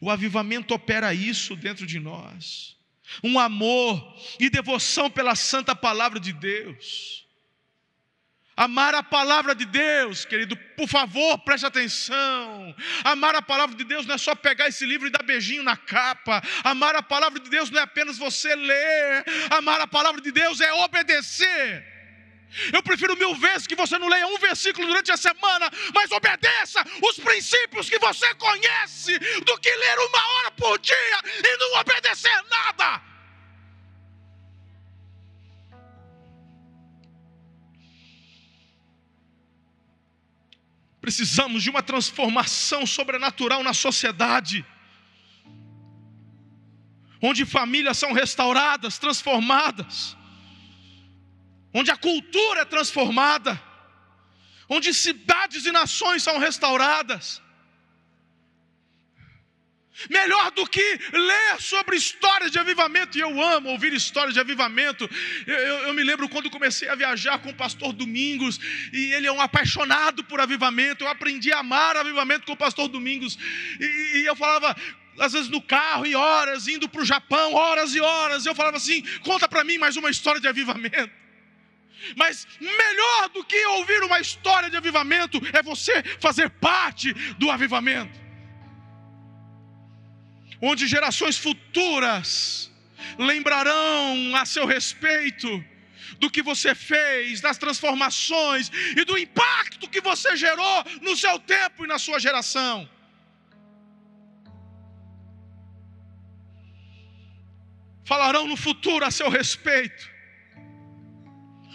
O 0.00 0.10
avivamento 0.10 0.74
opera 0.74 1.14
isso 1.14 1.56
dentro 1.56 1.86
de 1.86 2.00
nós. 2.00 2.76
Um 3.22 3.38
amor 3.38 4.16
e 4.40 4.48
devoção 4.48 5.10
pela 5.10 5.34
santa 5.34 5.76
palavra 5.76 6.18
de 6.18 6.32
Deus. 6.32 7.24
Amar 8.56 8.94
a 8.94 9.02
palavra 9.02 9.52
de 9.52 9.64
Deus, 9.64 10.24
querido, 10.24 10.56
por 10.76 10.88
favor, 10.88 11.38
preste 11.40 11.66
atenção. 11.66 12.74
Amar 13.02 13.34
a 13.34 13.42
palavra 13.42 13.74
de 13.76 13.82
Deus 13.82 14.06
não 14.06 14.14
é 14.14 14.18
só 14.18 14.32
pegar 14.34 14.68
esse 14.68 14.86
livro 14.86 15.08
e 15.08 15.10
dar 15.10 15.24
beijinho 15.24 15.64
na 15.64 15.76
capa. 15.76 16.40
Amar 16.62 16.94
a 16.94 17.02
palavra 17.02 17.40
de 17.40 17.50
Deus 17.50 17.68
não 17.70 17.80
é 17.80 17.82
apenas 17.82 18.16
você 18.16 18.54
ler. 18.54 19.24
Amar 19.50 19.80
a 19.80 19.88
palavra 19.88 20.20
de 20.20 20.30
Deus 20.30 20.60
é 20.60 20.72
obedecer. 20.72 21.93
Eu 22.72 22.82
prefiro 22.82 23.16
mil 23.16 23.34
vezes 23.34 23.66
que 23.66 23.74
você 23.74 23.98
não 23.98 24.08
leia 24.08 24.26
um 24.26 24.38
versículo 24.38 24.86
durante 24.86 25.10
a 25.10 25.16
semana, 25.16 25.70
mas 25.94 26.10
obedeça 26.10 26.84
os 27.02 27.18
princípios 27.18 27.88
que 27.88 27.98
você 27.98 28.34
conhece, 28.34 29.18
do 29.18 29.58
que 29.58 29.74
ler 29.74 29.98
uma 29.98 30.28
hora 30.32 30.50
por 30.52 30.78
dia 30.78 31.20
e 31.42 31.56
não 31.58 31.80
obedecer 31.80 32.44
nada. 32.50 33.02
Precisamos 41.00 41.62
de 41.62 41.68
uma 41.68 41.82
transformação 41.82 42.86
sobrenatural 42.86 43.62
na 43.62 43.74
sociedade, 43.74 44.64
onde 47.20 47.44
famílias 47.44 47.98
são 47.98 48.12
restauradas, 48.12 48.98
transformadas, 48.98 50.16
onde 51.74 51.90
a 51.90 51.96
cultura 51.96 52.60
é 52.60 52.64
transformada, 52.64 53.60
onde 54.68 54.94
cidades 54.94 55.66
e 55.66 55.72
nações 55.72 56.22
são 56.22 56.38
restauradas. 56.38 57.42
Melhor 60.10 60.50
do 60.52 60.66
que 60.66 61.00
ler 61.12 61.60
sobre 61.60 61.96
histórias 61.96 62.50
de 62.50 62.58
avivamento, 62.58 63.16
e 63.16 63.20
eu 63.20 63.40
amo 63.40 63.70
ouvir 63.70 63.92
histórias 63.92 64.34
de 64.34 64.40
avivamento. 64.40 65.08
Eu, 65.46 65.54
eu, 65.54 65.78
eu, 65.88 65.94
me 65.94 66.02
lembro 66.02 66.28
quando 66.28 66.50
comecei 66.50 66.88
a 66.88 66.96
viajar 66.96 67.38
com 67.38 67.50
o 67.50 67.54
pastor 67.54 67.92
Domingos, 67.92 68.58
e 68.92 69.12
ele 69.12 69.28
é 69.28 69.32
um 69.32 69.40
apaixonado 69.40 70.24
por 70.24 70.40
avivamento. 70.40 71.04
Eu 71.04 71.08
aprendi 71.08 71.52
a 71.52 71.60
amar 71.60 71.96
avivamento 71.96 72.44
com 72.44 72.52
o 72.52 72.56
pastor 72.56 72.88
Domingos, 72.88 73.38
e, 73.80 74.18
e 74.18 74.24
eu 74.24 74.34
falava, 74.34 74.76
às 75.18 75.32
vezes 75.32 75.48
no 75.48 75.62
carro, 75.62 76.04
e 76.04 76.16
horas, 76.16 76.66
indo 76.66 76.88
para 76.88 77.02
o 77.02 77.04
Japão, 77.04 77.54
horas 77.54 77.94
e 77.94 78.00
horas. 78.00 78.46
Eu 78.46 78.54
falava 78.54 78.76
assim: 78.76 79.00
conta 79.20 79.48
para 79.48 79.62
mim 79.62 79.78
mais 79.78 79.96
uma 79.96 80.10
história 80.10 80.40
de 80.40 80.48
avivamento. 80.48 81.23
Mas 82.16 82.46
melhor 82.60 83.28
do 83.30 83.44
que 83.44 83.66
ouvir 83.66 84.02
uma 84.02 84.20
história 84.20 84.68
de 84.68 84.76
avivamento 84.76 85.40
é 85.52 85.62
você 85.62 86.02
fazer 86.20 86.50
parte 86.50 87.12
do 87.34 87.50
avivamento 87.50 88.24
onde 90.60 90.86
gerações 90.86 91.36
futuras 91.36 92.70
lembrarão 93.18 94.34
a 94.34 94.44
seu 94.46 94.66
respeito 94.66 95.48
do 96.18 96.30
que 96.30 96.42
você 96.42 96.74
fez, 96.74 97.40
das 97.40 97.58
transformações 97.58 98.70
e 98.96 99.04
do 99.04 99.18
impacto 99.18 99.88
que 99.88 100.00
você 100.00 100.36
gerou 100.36 100.84
no 101.02 101.16
seu 101.16 101.38
tempo 101.38 101.84
e 101.84 101.88
na 101.88 101.98
sua 101.98 102.18
geração. 102.18 102.88
Falarão 108.04 108.46
no 108.46 108.56
futuro 108.56 109.04
a 109.04 109.10
seu 109.10 109.28
respeito. 109.28 110.13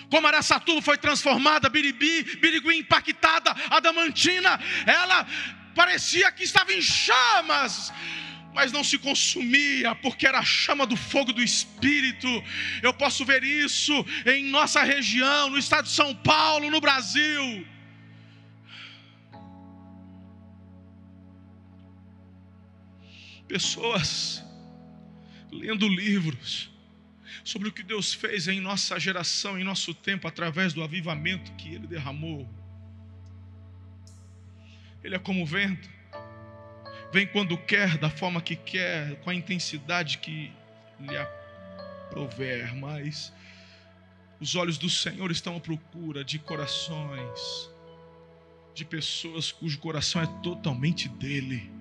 Como 0.09 0.27
Araçatuba 0.27 0.81
foi 0.81 0.97
transformada, 0.97 1.69
Biribi, 1.69 2.23
Birigui 2.37 2.77
impactada, 2.77 3.55
Adamantina, 3.69 4.59
ela 4.85 5.25
parecia 5.75 6.31
que 6.31 6.43
estava 6.43 6.73
em 6.73 6.81
chamas, 6.81 7.93
mas 8.53 8.71
não 8.71 8.83
se 8.83 8.97
consumia, 8.97 9.93
porque 9.95 10.25
era 10.25 10.39
a 10.39 10.43
chama 10.43 10.85
do 10.85 10.97
fogo 10.97 11.31
do 11.31 11.41
Espírito. 11.41 12.27
Eu 12.81 12.93
posso 12.93 13.23
ver 13.23 13.43
isso 13.43 13.93
em 14.25 14.45
nossa 14.45 14.81
região, 14.83 15.51
no 15.51 15.59
estado 15.59 15.85
de 15.85 15.91
São 15.91 16.15
Paulo, 16.15 16.71
no 16.71 16.81
Brasil. 16.81 17.67
Pessoas 23.47 24.43
lendo 25.51 25.87
livros 25.87 26.69
sobre 27.43 27.69
o 27.69 27.71
que 27.71 27.83
Deus 27.83 28.13
fez 28.13 28.47
em 28.47 28.59
nossa 28.59 28.99
geração, 28.99 29.57
em 29.57 29.63
nosso 29.63 29.93
tempo, 29.93 30.27
através 30.27 30.73
do 30.73 30.83
avivamento 30.83 31.51
que 31.53 31.73
Ele 31.73 31.87
derramou. 31.87 32.49
Ele 35.03 35.15
é 35.15 35.19
como 35.19 35.43
o 35.43 35.45
vento 35.45 35.89
vem 37.11 37.25
quando 37.25 37.57
quer, 37.57 37.97
da 37.97 38.09
forma 38.09 38.41
que 38.41 38.55
quer, 38.55 39.15
com 39.21 39.29
a 39.29 39.35
intensidade 39.35 40.19
que 40.19 40.51
lhe 40.99 41.17
aprover, 41.17 42.75
mas 42.75 43.33
os 44.39 44.55
olhos 44.55 44.77
do 44.77 44.89
Senhor 44.89 45.31
estão 45.31 45.57
à 45.57 45.59
procura 45.59 46.23
de 46.23 46.39
corações, 46.39 47.69
de 48.73 48.85
pessoas 48.85 49.51
cujo 49.51 49.79
coração 49.79 50.21
é 50.21 50.27
totalmente 50.41 51.09
dele. 51.09 51.78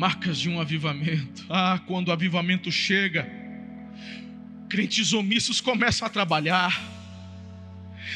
Marcas 0.00 0.38
de 0.38 0.48
um 0.48 0.58
avivamento. 0.58 1.44
Ah, 1.50 1.78
quando 1.86 2.08
o 2.08 2.12
avivamento 2.12 2.72
chega, 2.72 3.30
crentes 4.66 5.12
omissos 5.12 5.60
começam 5.60 6.06
a 6.06 6.10
trabalhar 6.10 6.72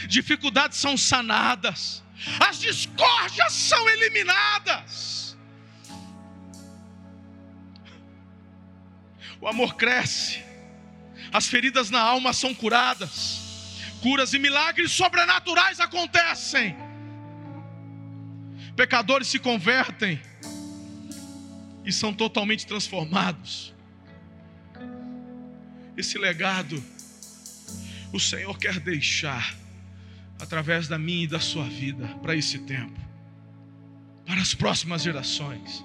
dificuldades 0.09 0.79
são 0.79 0.97
sanadas, 0.97 2.03
as 2.41 2.59
discórdias 2.59 3.53
são 3.53 3.87
eliminadas. 3.91 5.37
O 9.39 9.47
amor 9.47 9.75
cresce, 9.75 10.43
as 11.31 11.47
feridas 11.49 11.91
na 11.91 12.01
alma 12.01 12.33
são 12.33 12.55
curadas, 12.55 13.43
curas 14.01 14.33
e 14.33 14.39
milagres 14.39 14.91
sobrenaturais 14.91 15.81
acontecem. 15.81 16.75
Pecadores 18.75 19.29
se 19.29 19.39
convertem 19.39 20.19
e 21.85 21.93
são 21.93 22.13
totalmente 22.13 22.67
transformados. 22.67 23.75
Esse 25.97 26.19
legado 26.19 26.83
o 28.13 28.21
Senhor 28.21 28.57
quer 28.59 28.79
deixar 28.79 29.57
através 30.39 30.87
da 30.87 30.99
minha 30.99 31.25
e 31.25 31.27
da 31.27 31.41
sua 31.41 31.65
vida 31.65 32.07
para 32.23 32.37
esse 32.37 32.61
tempo, 32.61 32.99
para 34.25 34.41
as 34.41 34.55
próximas 34.55 35.03
gerações. 35.03 35.85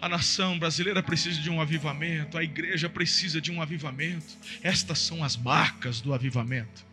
A 0.00 0.08
nação 0.08 0.58
brasileira 0.58 1.02
precisa 1.02 1.40
de 1.40 1.50
um 1.50 1.60
avivamento, 1.60 2.38
a 2.38 2.42
igreja 2.42 2.88
precisa 2.88 3.40
de 3.40 3.50
um 3.50 3.60
avivamento. 3.60 4.36
Estas 4.62 5.00
são 5.00 5.24
as 5.24 5.36
marcas 5.36 6.00
do 6.00 6.14
avivamento. 6.14 6.87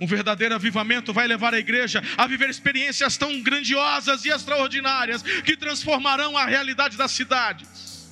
Um 0.00 0.06
verdadeiro 0.06 0.54
avivamento 0.54 1.12
vai 1.12 1.26
levar 1.26 1.54
a 1.54 1.58
igreja 1.58 2.02
a 2.16 2.26
viver 2.26 2.48
experiências 2.48 3.16
tão 3.16 3.42
grandiosas 3.42 4.24
e 4.24 4.30
extraordinárias 4.30 5.22
que 5.22 5.56
transformarão 5.56 6.36
a 6.36 6.46
realidade 6.46 6.96
das 6.96 7.10
cidades, 7.10 8.08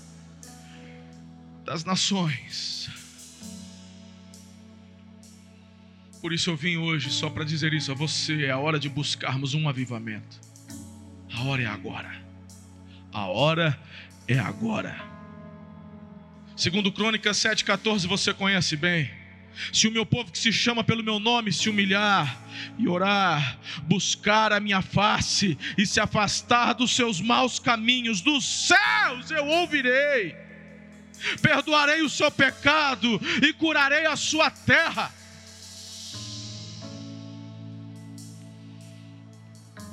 das 1.65 1.85
nações 1.85 2.77
Por 6.27 6.33
isso 6.33 6.51
eu 6.51 6.57
vim 6.57 6.77
hoje 6.77 7.09
só 7.09 7.31
para 7.31 7.45
dizer 7.45 7.73
isso 7.73 7.93
a 7.93 7.95
você: 7.95 8.47
é 8.47 8.51
a 8.51 8.59
hora 8.59 8.81
de 8.81 8.89
buscarmos 8.89 9.55
um 9.55 9.69
avivamento. 9.69 10.41
A 11.33 11.45
hora 11.45 11.63
é 11.63 11.67
agora. 11.67 12.21
A 13.13 13.27
hora 13.27 13.79
é 14.27 14.37
agora. 14.37 15.01
Segundo 16.57 16.91
Crônicas 16.91 17.37
7,14, 17.37 18.09
você 18.09 18.35
conhece 18.35 18.77
bem. 18.77 19.09
Se 19.73 19.89
o 19.89 19.93
meu 19.93 20.05
povo 20.05 20.31
que 20.31 20.39
se 20.39 20.53
chama 20.53 20.85
pelo 20.85 21.03
meu 21.03 21.19
nome 21.19 21.53
se 21.53 21.69
humilhar 21.69 22.41
e 22.79 22.89
orar, 22.89 23.59
buscar 23.83 24.53
a 24.53 24.61
minha 24.61 24.83
face 24.83 25.57
e 25.77 25.87
se 25.87 26.01
afastar 26.01 26.75
dos 26.75 26.95
seus 26.95 27.21
maus 27.21 27.59
caminhos, 27.59 28.21
dos 28.21 28.45
céus 28.45 29.31
eu 29.31 29.47
ouvirei, 29.47 30.37
perdoarei 31.41 32.03
o 32.03 32.09
seu 32.09 32.31
pecado 32.31 33.21
e 33.43 33.53
curarei 33.53 34.07
a 34.07 34.17
sua 34.17 34.51
terra. 34.51 35.13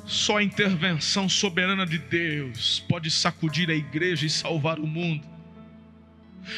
Só 0.06 0.38
a 0.38 0.44
intervenção 0.44 1.28
soberana 1.28 1.86
de 1.86 1.98
Deus 1.98 2.82
pode 2.88 3.10
sacudir 3.10 3.70
a 3.70 3.74
igreja 3.74 4.26
e 4.26 4.30
salvar 4.30 4.80
o 4.80 4.86
mundo. 4.86 5.33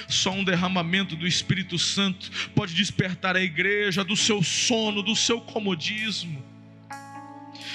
Só 0.07 0.31
um 0.31 0.43
derramamento 0.43 1.15
do 1.15 1.27
Espírito 1.27 1.77
Santo 1.77 2.31
pode 2.55 2.73
despertar 2.73 3.35
a 3.35 3.41
igreja 3.41 4.03
do 4.03 4.15
seu 4.15 4.41
sono, 4.41 5.01
do 5.01 5.15
seu 5.15 5.39
comodismo. 5.41 6.43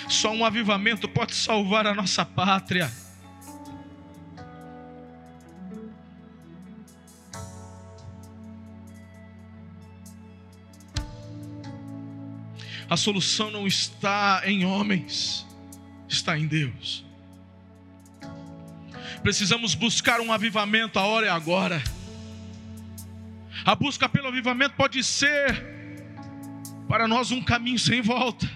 Só 0.09 0.33
um 0.33 0.45
avivamento 0.45 1.09
pode 1.09 1.35
salvar 1.35 1.87
a 1.87 1.95
nossa 1.95 2.25
pátria. 2.25 2.91
A 12.89 12.97
solução 12.97 13.53
não 13.53 13.69
está 13.69 14.43
em 14.45 14.65
homens 14.65 15.47
está 16.13 16.37
em 16.37 16.47
Deus. 16.47 17.05
Precisamos 19.23 19.75
buscar 19.75 20.21
um 20.21 20.33
avivamento, 20.33 20.99
a 20.99 21.03
hora 21.03 21.27
é 21.27 21.31
agora. 21.31 21.83
A 23.65 23.75
busca 23.75 24.09
pelo 24.09 24.29
avivamento 24.29 24.75
pode 24.75 25.03
ser 25.05 25.65
para 26.89 27.07
nós 27.07 27.31
um 27.31 27.43
caminho 27.43 27.79
sem 27.79 28.01
volta, 28.01 28.51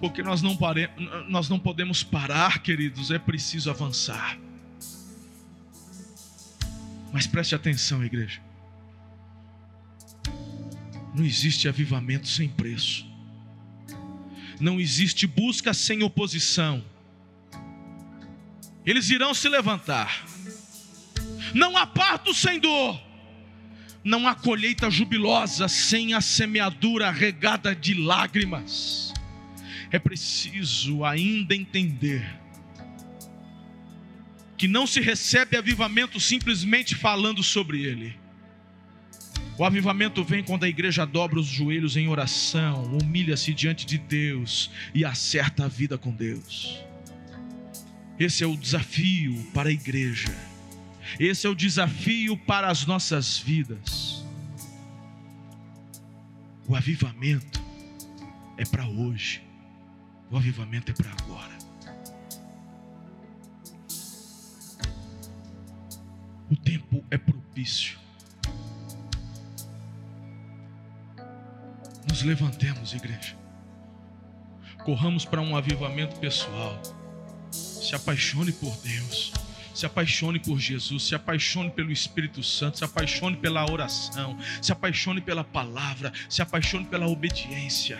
porque 0.00 0.22
nós 0.22 0.42
não, 0.42 0.56
pare... 0.56 0.90
nós 1.28 1.48
não 1.48 1.58
podemos 1.58 2.02
parar, 2.02 2.60
queridos, 2.60 3.10
é 3.10 3.18
preciso 3.18 3.70
avançar. 3.70 4.38
Mas 7.12 7.26
preste 7.26 7.54
atenção, 7.54 8.04
igreja. 8.04 8.40
Não 11.14 11.24
existe 11.24 11.68
avivamento 11.68 12.28
sem 12.28 12.48
preço. 12.48 13.04
Não 14.60 14.78
existe 14.78 15.26
busca 15.26 15.74
sem 15.74 16.02
oposição. 16.02 16.84
Eles 18.86 19.10
irão 19.10 19.34
se 19.34 19.48
levantar. 19.48 20.24
Não 21.54 21.76
há 21.76 21.86
parto 21.86 22.32
sem 22.32 22.60
dor. 22.60 23.09
Não 24.02 24.26
há 24.26 24.34
colheita 24.34 24.90
jubilosa 24.90 25.68
sem 25.68 26.14
a 26.14 26.20
semeadura 26.20 27.10
regada 27.10 27.74
de 27.74 27.94
lágrimas. 27.94 29.12
É 29.90 29.98
preciso 29.98 31.04
ainda 31.04 31.54
entender 31.54 32.40
que 34.56 34.68
não 34.68 34.86
se 34.86 35.00
recebe 35.00 35.56
avivamento 35.56 36.20
simplesmente 36.20 36.94
falando 36.94 37.42
sobre 37.42 37.82
ele. 37.82 38.14
O 39.58 39.64
avivamento 39.64 40.24
vem 40.24 40.42
quando 40.42 40.64
a 40.64 40.68
igreja 40.68 41.04
dobra 41.04 41.38
os 41.38 41.46
joelhos 41.46 41.96
em 41.96 42.08
oração, 42.08 42.96
humilha-se 42.96 43.52
diante 43.52 43.84
de 43.84 43.98
Deus 43.98 44.70
e 44.94 45.04
acerta 45.04 45.66
a 45.66 45.68
vida 45.68 45.98
com 45.98 46.10
Deus. 46.10 46.78
Esse 48.18 48.44
é 48.44 48.46
o 48.46 48.56
desafio 48.56 49.34
para 49.52 49.68
a 49.68 49.72
igreja. 49.72 50.49
Esse 51.18 51.46
é 51.46 51.50
o 51.50 51.54
desafio 51.54 52.36
para 52.36 52.68
as 52.68 52.86
nossas 52.86 53.38
vidas. 53.38 54.24
O 56.66 56.76
avivamento 56.76 57.60
é 58.56 58.64
para 58.64 58.86
hoje. 58.86 59.42
O 60.30 60.36
avivamento 60.36 60.92
é 60.92 60.94
para 60.94 61.10
agora. 61.10 61.58
O 66.50 66.56
tempo 66.56 67.04
é 67.10 67.18
propício. 67.18 67.98
Nos 72.08 72.22
levantemos, 72.22 72.92
igreja. 72.92 73.36
Corramos 74.84 75.24
para 75.24 75.40
um 75.40 75.56
avivamento 75.56 76.18
pessoal. 76.18 76.80
Se 77.50 77.94
apaixone 77.94 78.52
por 78.52 78.76
Deus. 78.78 79.32
Se 79.74 79.86
apaixone 79.86 80.38
por 80.38 80.58
Jesus, 80.58 81.04
se 81.04 81.14
apaixone 81.14 81.70
pelo 81.70 81.92
Espírito 81.92 82.42
Santo, 82.42 82.78
se 82.78 82.84
apaixone 82.84 83.36
pela 83.36 83.70
oração, 83.70 84.36
se 84.60 84.72
apaixone 84.72 85.20
pela 85.20 85.44
palavra, 85.44 86.12
se 86.28 86.42
apaixone 86.42 86.84
pela 86.84 87.06
obediência. 87.06 87.98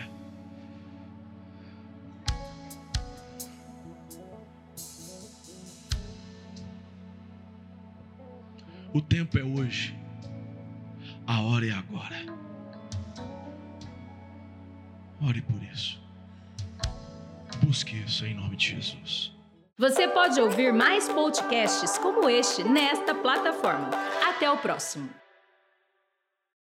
O 8.93 9.01
tempo 9.01 9.39
é 9.39 9.43
hoje, 9.43 9.95
a 11.25 11.39
hora 11.41 11.65
é 11.65 11.71
agora. 11.71 12.25
Ore 15.21 15.41
por 15.41 15.63
isso. 15.63 16.01
Busque 17.63 17.95
isso 17.95 18.25
em 18.25 18.33
nome 18.33 18.57
de 18.57 18.71
Jesus. 18.71 19.31
Você 19.81 20.07
pode 20.07 20.39
ouvir 20.39 20.71
mais 20.71 21.09
podcasts 21.09 21.97
como 21.97 22.29
este 22.29 22.63
nesta 22.63 23.15
plataforma. 23.15 23.89
Até 24.29 24.47
o 24.51 24.55
próximo. 24.55 25.20